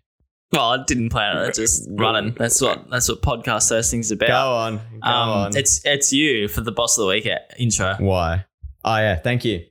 Well, 0.54 0.70
I 0.70 0.84
didn't 0.86 1.10
plan 1.10 1.36
on 1.36 1.50
it. 1.50 1.56
Just 1.56 1.90
running. 1.92 2.34
That's 2.38 2.62
what 2.62 2.90
that's 2.90 3.10
what 3.10 3.22
podcast 3.22 3.70
hosting's 3.70 4.12
about. 4.12 4.28
Go 4.30 4.54
on. 4.54 4.78
Go 4.78 5.10
um, 5.10 5.30
on. 5.30 5.58
It's 5.58 5.86
it's 5.86 6.14
you 6.14 6.48
for 6.48 6.62
the 6.62 6.72
boss 6.72 6.98
of 6.98 7.04
the 7.04 7.10
week 7.10 7.28
uh, 7.28 7.38
intro 7.60 7.96
Why? 8.00 8.46
Oh, 8.86 8.98
yeah. 8.98 9.18
Thank 9.18 9.44
you. 9.44 9.66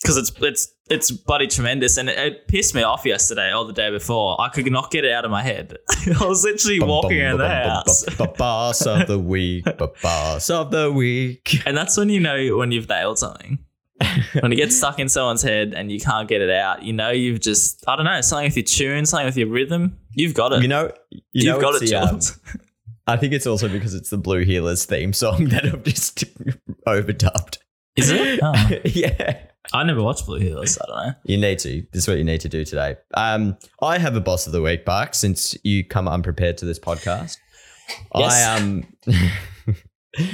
because 0.00 0.16
it's 0.16 0.32
it's 0.40 0.72
it's 0.92 1.10
bloody 1.10 1.46
tremendous 1.46 1.96
and 1.96 2.08
it, 2.08 2.18
it 2.18 2.48
pissed 2.48 2.74
me 2.74 2.82
off 2.82 3.04
yesterday 3.04 3.54
or 3.54 3.64
the 3.64 3.72
day 3.72 3.90
before. 3.90 4.40
I 4.40 4.48
could 4.48 4.70
not 4.70 4.90
get 4.90 5.04
it 5.04 5.12
out 5.12 5.24
of 5.24 5.30
my 5.30 5.42
head. 5.42 5.76
I 6.20 6.24
was 6.24 6.44
literally 6.44 6.80
walking 6.80 7.20
around 7.20 7.38
the 7.38 7.48
house, 7.48 8.04
Boss 8.36 8.86
of 8.86 9.06
the 9.06 9.18
week. 9.18 9.64
Boss 10.02 10.50
of 10.50 10.70
the 10.70 10.92
week. 10.92 11.62
and 11.66 11.76
that's 11.76 11.96
when 11.96 12.08
you 12.08 12.20
know 12.20 12.56
when 12.56 12.72
you've 12.72 12.88
nailed 12.88 13.18
something. 13.18 13.58
when 14.40 14.52
it 14.52 14.56
gets 14.56 14.76
stuck 14.76 14.98
in 14.98 15.08
someone's 15.08 15.42
head 15.42 15.74
and 15.74 15.92
you 15.92 16.00
can't 16.00 16.28
get 16.28 16.40
it 16.40 16.50
out, 16.50 16.82
you 16.82 16.92
know 16.92 17.10
you've 17.10 17.40
just 17.40 17.84
I 17.88 17.96
don't 17.96 18.04
know 18.04 18.20
something 18.20 18.46
with 18.46 18.56
your 18.56 18.64
tune, 18.64 19.06
something 19.06 19.26
with 19.26 19.36
your 19.36 19.48
rhythm. 19.48 19.98
You've 20.12 20.34
got 20.34 20.52
it. 20.52 20.62
You 20.62 20.68
know, 20.68 20.92
you 21.32 21.50
have 21.50 21.60
got 21.60 21.80
it, 21.80 21.88
the, 21.88 21.94
um, 21.94 22.20
I 23.06 23.16
think 23.16 23.32
it's 23.32 23.46
also 23.46 23.68
because 23.68 23.94
it's 23.94 24.10
the 24.10 24.18
Blue 24.18 24.44
Heelers 24.44 24.84
theme 24.86 25.12
song 25.12 25.46
that 25.46 25.64
I've 25.64 25.84
just 25.84 26.24
overdubbed. 26.86 27.58
Is 27.96 28.10
it? 28.10 28.40
Oh. 28.42 28.70
yeah. 28.84 29.38
I 29.72 29.84
never 29.84 30.02
watched 30.02 30.26
Blue 30.26 30.38
Heelers. 30.38 30.78
I 30.82 30.86
don't 30.86 31.06
know. 31.06 31.14
You 31.24 31.38
need 31.38 31.58
to. 31.60 31.84
This 31.92 32.04
is 32.04 32.08
what 32.08 32.18
you 32.18 32.24
need 32.24 32.40
to 32.42 32.48
do 32.48 32.64
today. 32.64 32.96
Um, 33.14 33.56
I 33.80 33.98
have 33.98 34.16
a 34.16 34.20
boss 34.20 34.46
of 34.46 34.52
the 34.52 34.60
week, 34.60 34.84
Bark, 34.84 35.14
since 35.14 35.56
you 35.64 35.84
come 35.84 36.08
unprepared 36.08 36.58
to 36.58 36.64
this 36.64 36.78
podcast. 36.78 37.38
Yes. 38.14 38.32
I 38.32 38.56
um 38.56 38.86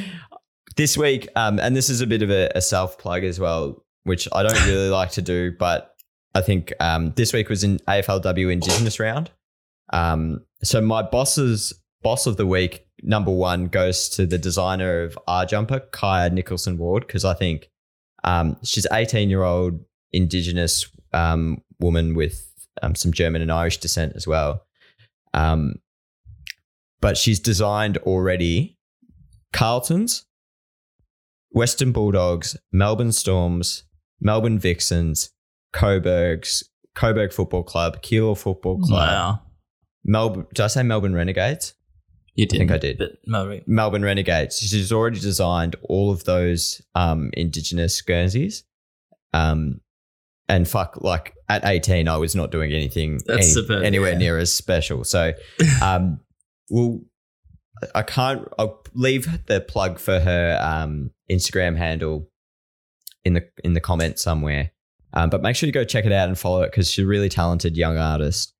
this 0.77 0.97
week, 0.97 1.29
um, 1.35 1.59
and 1.59 1.75
this 1.75 1.89
is 1.89 2.01
a 2.01 2.07
bit 2.07 2.23
of 2.23 2.31
a, 2.31 2.53
a 2.55 2.61
self 2.61 2.99
plug 2.99 3.25
as 3.25 3.41
well, 3.41 3.85
which 4.05 4.29
I 4.33 4.43
don't 4.43 4.67
really 4.67 4.89
like 5.01 5.11
to 5.13 5.23
do, 5.23 5.53
but 5.59 5.95
I 6.35 6.43
think 6.43 6.73
um, 6.79 7.15
this 7.17 7.33
week 7.33 7.49
was 7.49 7.65
in 7.65 7.79
AFLW 7.89 8.53
Indigenous 8.53 9.01
round. 9.01 9.31
Um, 9.93 10.45
so 10.63 10.81
my 10.81 11.03
boss's 11.03 11.73
boss 12.03 12.27
of 12.27 12.37
the 12.37 12.47
week 12.47 12.87
number 13.03 13.33
one 13.33 13.67
goes 13.67 14.09
to 14.11 14.27
the 14.27 14.39
designer 14.39 15.03
of 15.03 15.19
R 15.27 15.47
Jumper, 15.47 15.81
Kaya 15.81 16.31
Nicholson 16.31 16.79
Ward, 16.79 17.07
because 17.07 17.25
I 17.25 17.35
think 17.35 17.71
um, 18.25 18.57
she's 18.65 18.87
18 18.93 19.31
year 19.31 19.43
old 19.43 19.81
Indigenous 20.13 20.91
um, 21.13 21.63
woman 21.81 22.15
with 22.15 22.45
um, 22.83 22.95
some 22.95 23.13
German 23.13 23.43
and 23.43 23.53
Irish 23.53 23.79
descent 23.79 24.13
as 24.17 24.27
well. 24.27 24.65
Um, 25.35 25.77
but 27.01 27.17
she's 27.17 27.39
designed 27.41 27.97
already 27.99 28.77
Carltons, 29.53 30.25
Western 31.51 31.93
Bulldogs, 31.93 32.57
Melbourne 32.73 33.13
Storms, 33.13 33.85
Melbourne 34.21 34.59
Vixens, 34.59 35.31
Coburgs, 35.73 36.63
Coburg 36.95 37.33
Football 37.33 37.63
Club, 37.63 38.03
Keilor 38.03 38.37
Football 38.37 38.79
Club, 38.81 39.09
Wow. 39.09 39.41
Melbourne. 40.05 40.47
Did 40.55 40.63
I 40.65 40.67
say 40.69 40.83
Melbourne 40.83 41.15
Renegades? 41.15 41.75
You 42.39 42.47
did. 42.47 42.57
I 42.57 42.59
think 42.61 42.71
I 42.71 42.79
did. 42.79 42.99
But 42.99 43.19
no, 43.27 43.59
Melbourne 43.67 44.05
Renegades. 44.05 44.61
She's 44.61 44.93
already 44.93 45.19
designed 45.19 45.75
all 45.83 46.13
of 46.13 46.23
those 46.23 46.81
um, 46.95 47.31
Indigenous 47.33 48.01
Guernseys. 48.01 48.63
Um, 49.35 49.81
and 50.49 50.69
fuck, 50.69 51.03
like 51.03 51.35
at 51.49 51.65
18, 51.65 52.07
I 52.07 52.17
was 52.17 52.37
not 52.37 52.53
doing 52.53 52.73
anything 52.73 53.19
any- 53.29 53.43
superb, 53.43 53.83
anywhere 53.83 54.13
yeah. 54.13 54.19
near 54.19 54.39
as 54.39 54.55
special. 54.55 55.03
So, 55.03 55.33
um, 55.83 56.21
well, 56.71 57.01
I 57.93 58.03
can't, 58.03 58.47
I'll 58.57 58.85
leave 58.95 59.47
the 59.47 59.61
plug 59.61 59.99
for 59.99 60.21
her 60.21 60.61
um, 60.63 61.11
Instagram 61.29 61.77
handle 61.77 62.31
in 63.25 63.33
the 63.35 63.49
in 63.65 63.73
the 63.73 63.81
comments 63.81 64.23
somewhere. 64.23 64.71
Um, 65.13 65.29
but 65.29 65.43
make 65.43 65.57
sure 65.57 65.67
you 65.67 65.73
go 65.73 65.83
check 65.83 66.05
it 66.05 66.13
out 66.13 66.29
and 66.29 66.39
follow 66.39 66.63
it 66.63 66.71
because 66.71 66.89
she's 66.89 67.05
a 67.05 67.09
really 67.09 67.29
talented 67.29 67.77
young 67.77 67.99
artist 67.99 68.55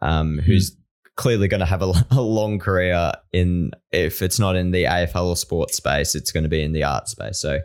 um, 0.00 0.38
who's 0.38 0.77
clearly 1.18 1.48
going 1.48 1.60
to 1.60 1.66
have 1.66 1.82
a, 1.82 1.92
a 2.12 2.22
long 2.22 2.58
career 2.58 3.12
in 3.32 3.72
if 3.92 4.22
it's 4.22 4.38
not 4.38 4.56
in 4.56 4.70
the 4.70 4.84
AFL 4.84 5.26
or 5.26 5.36
sports 5.36 5.76
space, 5.76 6.14
it's 6.14 6.32
going 6.32 6.44
to 6.44 6.48
be 6.48 6.62
in 6.62 6.72
the 6.72 6.84
art 6.84 7.08
space. 7.08 7.38
So 7.38 7.58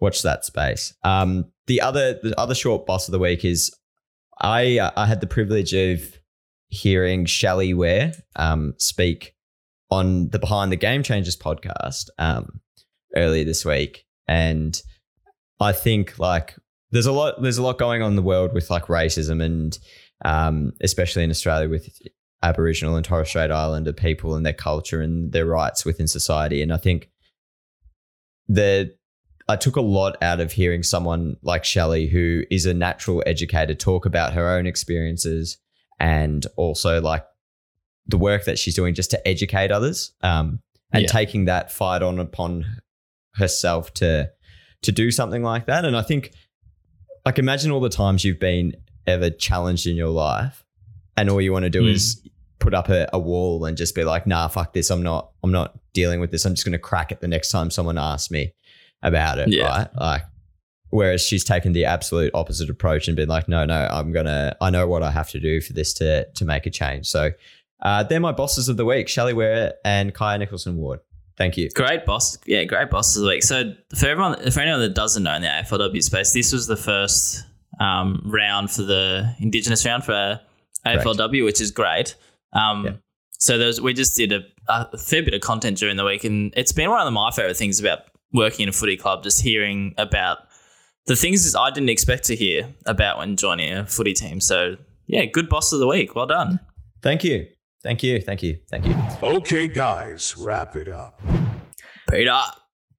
watch 0.00 0.22
that 0.22 0.46
space. 0.46 0.94
Um, 1.04 1.44
the 1.66 1.82
other 1.82 2.18
the 2.22 2.38
other 2.40 2.54
short 2.54 2.86
boss 2.86 3.06
of 3.06 3.12
the 3.12 3.18
week 3.18 3.44
is 3.44 3.70
I 4.40 4.78
uh, 4.78 4.90
I 4.96 5.04
had 5.04 5.20
the 5.20 5.26
privilege 5.26 5.74
of 5.74 6.00
hearing 6.68 7.26
Shelley 7.26 7.74
Ware 7.74 8.14
um, 8.36 8.74
speak 8.78 9.34
on 9.90 10.30
the 10.30 10.38
Behind 10.38 10.72
the 10.72 10.76
Game 10.76 11.02
Changers 11.02 11.36
podcast 11.36 12.06
um, 12.18 12.60
earlier 13.16 13.44
this 13.44 13.64
week, 13.64 14.04
and 14.26 14.80
I 15.60 15.72
think 15.72 16.18
like 16.18 16.56
there's 16.90 17.06
a 17.06 17.12
lot 17.12 17.42
there's 17.42 17.58
a 17.58 17.62
lot 17.62 17.78
going 17.78 18.02
on 18.02 18.12
in 18.12 18.16
the 18.16 18.22
world 18.22 18.54
with 18.54 18.70
like 18.70 18.86
racism 18.86 19.42
and 19.42 19.78
um, 20.24 20.72
especially 20.80 21.24
in 21.24 21.30
Australia 21.30 21.68
with 21.68 21.88
Aboriginal 22.42 22.96
and 22.96 23.04
Torres 23.04 23.28
Strait 23.28 23.50
Islander 23.50 23.92
people 23.92 24.34
and 24.34 24.44
their 24.46 24.52
culture 24.54 25.00
and 25.02 25.32
their 25.32 25.46
rights 25.46 25.84
within 25.84 26.08
society. 26.08 26.62
And 26.62 26.72
I 26.72 26.76
think 26.78 27.08
that 28.48 28.96
I 29.48 29.56
took 29.56 29.76
a 29.76 29.80
lot 29.80 30.16
out 30.22 30.40
of 30.40 30.52
hearing 30.52 30.82
someone 30.82 31.36
like 31.42 31.64
Shelley, 31.64 32.06
who 32.06 32.44
is 32.50 32.66
a 32.66 32.74
natural 32.74 33.22
educator, 33.26 33.74
talk 33.74 34.06
about 34.06 34.32
her 34.32 34.48
own 34.48 34.66
experiences 34.66 35.58
and 35.98 36.46
also 36.56 37.00
like 37.00 37.24
the 38.06 38.18
work 38.18 38.44
that 38.44 38.58
she's 38.58 38.74
doing 38.74 38.94
just 38.94 39.10
to 39.10 39.28
educate 39.28 39.70
others 39.70 40.12
um, 40.22 40.60
and 40.92 41.02
Yeah. 41.02 41.08
taking 41.08 41.44
that 41.46 41.70
fight 41.72 42.02
on 42.02 42.18
upon 42.18 42.64
herself 43.34 43.92
to 43.94 44.30
to 44.82 44.92
do 44.92 45.10
something 45.10 45.42
like 45.42 45.66
that. 45.66 45.84
And 45.84 45.94
I 45.94 46.00
think 46.02 46.32
like 47.26 47.38
imagine 47.38 47.70
all 47.70 47.80
the 47.80 47.90
times 47.90 48.24
you've 48.24 48.40
been 48.40 48.74
ever 49.06 49.28
challenged 49.28 49.86
in 49.86 49.94
your 49.94 50.08
life 50.08 50.64
and 51.18 51.28
all 51.28 51.38
you 51.40 51.52
want 51.52 51.64
to 51.64 51.70
do 51.70 51.82
Mm. 51.82 51.92
is 51.92 52.26
put 52.60 52.74
up 52.74 52.88
a, 52.88 53.08
a 53.12 53.18
wall 53.18 53.64
and 53.64 53.76
just 53.76 53.94
be 53.94 54.04
like, 54.04 54.26
nah, 54.26 54.46
fuck 54.48 54.72
this. 54.72 54.90
I'm 54.90 55.02
not 55.02 55.32
I'm 55.42 55.50
not 55.50 55.78
dealing 55.92 56.20
with 56.20 56.30
this. 56.30 56.44
I'm 56.44 56.54
just 56.54 56.64
gonna 56.64 56.78
crack 56.78 57.10
it 57.10 57.20
the 57.20 57.28
next 57.28 57.50
time 57.50 57.70
someone 57.70 57.98
asks 57.98 58.30
me 58.30 58.52
about 59.02 59.38
it. 59.38 59.48
Yeah. 59.48 59.66
Right. 59.66 59.88
Like 59.96 60.22
whereas 60.90 61.22
she's 61.22 61.44
taken 61.44 61.72
the 61.72 61.84
absolute 61.84 62.32
opposite 62.34 62.70
approach 62.70 63.08
and 63.08 63.16
been 63.16 63.28
like, 63.28 63.48
no, 63.48 63.64
no, 63.64 63.88
I'm 63.90 64.12
gonna 64.12 64.56
I 64.60 64.70
know 64.70 64.86
what 64.86 65.02
I 65.02 65.10
have 65.10 65.30
to 65.30 65.40
do 65.40 65.60
for 65.60 65.72
this 65.72 65.92
to 65.94 66.26
to 66.30 66.44
make 66.44 66.66
a 66.66 66.70
change. 66.70 67.06
So 67.06 67.30
uh, 67.82 68.02
they're 68.04 68.20
my 68.20 68.32
bosses 68.32 68.68
of 68.68 68.76
the 68.76 68.84
week, 68.84 69.08
Shelley 69.08 69.32
Ware 69.32 69.74
and 69.84 70.14
Kaya 70.14 70.38
Nicholson 70.38 70.76
Ward. 70.76 71.00
Thank 71.38 71.56
you. 71.56 71.70
Great 71.70 72.04
boss. 72.04 72.36
Yeah, 72.44 72.64
great 72.64 72.90
bosses 72.90 73.16
of 73.16 73.22
the 73.22 73.28
week. 73.28 73.42
So 73.42 73.72
for 73.96 74.06
everyone, 74.06 74.50
for 74.50 74.60
anyone 74.60 74.80
that 74.80 74.94
doesn't 74.94 75.22
know 75.22 75.34
in 75.34 75.40
the 75.40 75.48
AFLW 75.48 76.02
space, 76.02 76.34
this 76.34 76.52
was 76.52 76.66
the 76.66 76.76
first 76.76 77.42
um, 77.80 78.20
round 78.26 78.70
for 78.70 78.82
the 78.82 79.34
Indigenous 79.38 79.86
round 79.86 80.04
for 80.04 80.38
AFLW, 80.84 81.44
which 81.44 81.62
is 81.62 81.70
great. 81.70 82.14
Um, 82.52 82.84
Yeah. 82.84 82.92
So 83.38 83.56
there's, 83.56 83.80
we 83.80 83.94
just 83.94 84.16
did 84.16 84.32
a, 84.32 84.40
a 84.68 84.98
fair 84.98 85.22
bit 85.22 85.32
of 85.32 85.40
content 85.40 85.78
during 85.78 85.96
the 85.96 86.04
week, 86.04 86.24
and 86.24 86.52
it's 86.56 86.72
been 86.72 86.90
one 86.90 87.06
of 87.06 87.12
my 87.12 87.30
favorite 87.30 87.56
things 87.56 87.80
about 87.80 88.00
working 88.34 88.64
in 88.64 88.68
a 88.68 88.72
footy 88.72 88.98
club, 88.98 89.22
just 89.22 89.40
hearing 89.40 89.94
about 89.96 90.38
the 91.06 91.16
things 91.16 91.54
I 91.56 91.70
didn't 91.70 91.88
expect 91.88 92.24
to 92.24 92.36
hear 92.36 92.68
about 92.84 93.16
when 93.16 93.36
joining 93.36 93.72
a 93.72 93.86
footy 93.86 94.12
team. 94.12 94.40
So 94.40 94.76
yeah, 95.06 95.24
good 95.24 95.48
boss 95.48 95.72
of 95.72 95.80
the 95.80 95.86
week. 95.86 96.14
Well 96.14 96.26
done. 96.26 96.60
Thank 97.02 97.24
you. 97.24 97.46
Thank 97.82 98.02
you. 98.02 98.20
Thank 98.20 98.42
you. 98.42 98.58
Thank 98.70 98.86
you. 98.86 98.94
Okay, 99.22 99.66
guys, 99.66 100.36
wrap 100.36 100.76
it 100.76 100.88
up. 100.88 101.18
Peter. 102.10 102.40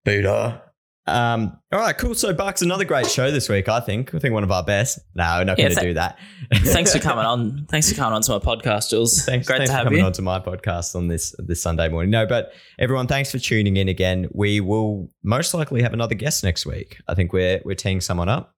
Buddha. 0.03 0.63
Um, 1.07 1.57
all 1.73 1.79
right, 1.79 1.97
cool. 1.97 2.13
So 2.13 2.31
Bucks, 2.33 2.61
another 2.61 2.85
great 2.85 3.09
show 3.09 3.31
this 3.31 3.49
week, 3.49 3.67
I 3.67 3.79
think. 3.79 4.13
I 4.13 4.19
think 4.19 4.33
one 4.33 4.43
of 4.43 4.51
our 4.51 4.63
best. 4.63 4.99
No, 5.15 5.23
we're 5.39 5.43
not 5.45 5.57
Yeah, 5.57 5.65
going 5.65 5.75
to 5.75 5.81
th- 5.81 5.89
do 5.89 5.93
that. 5.95 6.19
Thanks 6.53 6.93
for 6.93 6.99
coming 7.09 7.25
on. 7.25 7.65
Thanks 7.69 7.89
for 7.89 7.95
coming 7.95 8.13
on 8.13 8.21
to 8.21 8.31
my 8.33 8.39
podcast, 8.39 8.89
Jules. 8.91 9.25
Thanks, 9.25 9.47
Great 9.47 9.57
thanks 9.57 9.69
to 9.69 9.73
for 9.73 9.77
have 9.77 9.83
coming 9.85 9.99
you. 9.99 10.05
on 10.05 10.13
to 10.13 10.21
my 10.21 10.39
podcast 10.39 10.95
on 10.95 11.07
this 11.07 11.33
this 11.39 11.61
Sunday 11.61 11.89
morning. 11.89 12.11
No, 12.11 12.27
but 12.27 12.53
everyone, 12.77 13.07
thanks 13.07 13.31
for 13.31 13.39
tuning 13.39 13.77
in 13.77 13.89
again. 13.89 14.27
We 14.31 14.59
will 14.59 15.09
most 15.23 15.53
likely 15.55 15.81
have 15.81 15.93
another 15.93 16.15
guest 16.15 16.43
next 16.43 16.65
week. 16.65 16.97
I 17.07 17.15
think 17.15 17.33
we're 17.33 17.61
we're 17.65 17.75
teeing 17.75 17.99
someone 17.99 18.29
up. 18.29 18.53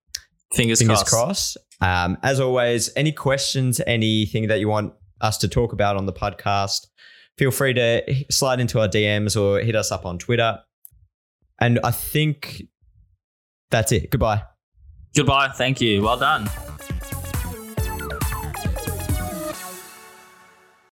Fingers, 0.54 0.80
Fingers 0.80 1.02
crossed. 1.04 1.56
crossed. 1.56 1.58
Um, 1.82 2.18
as 2.24 2.40
always, 2.40 2.92
any 2.96 3.12
questions, 3.14 3.80
anything 3.88 4.48
that 4.50 4.60
you 4.60 4.68
want 4.68 4.94
us 5.22 5.38
to 5.40 5.48
talk 5.48 5.72
about 5.74 5.96
on 5.98 6.06
the 6.06 6.14
podcast, 6.14 6.88
feel 7.38 7.52
free 7.52 7.74
to 7.74 8.04
slide 8.30 8.60
into 8.60 8.80
our 8.80 8.88
DMs 8.88 9.40
or 9.42 9.60
hit 9.62 9.76
us 9.76 9.92
up 9.92 10.06
on 10.06 10.20
Twitter. 10.20 10.60
And 11.64 11.80
I 11.82 11.92
think 11.92 12.64
that's 13.72 13.94
it. 13.94 14.10
Goodbye. 14.12 14.44
Goodbye. 15.16 15.48
Thank 15.56 15.80
you. 15.80 16.02
Well 16.02 16.18
done. 16.18 16.50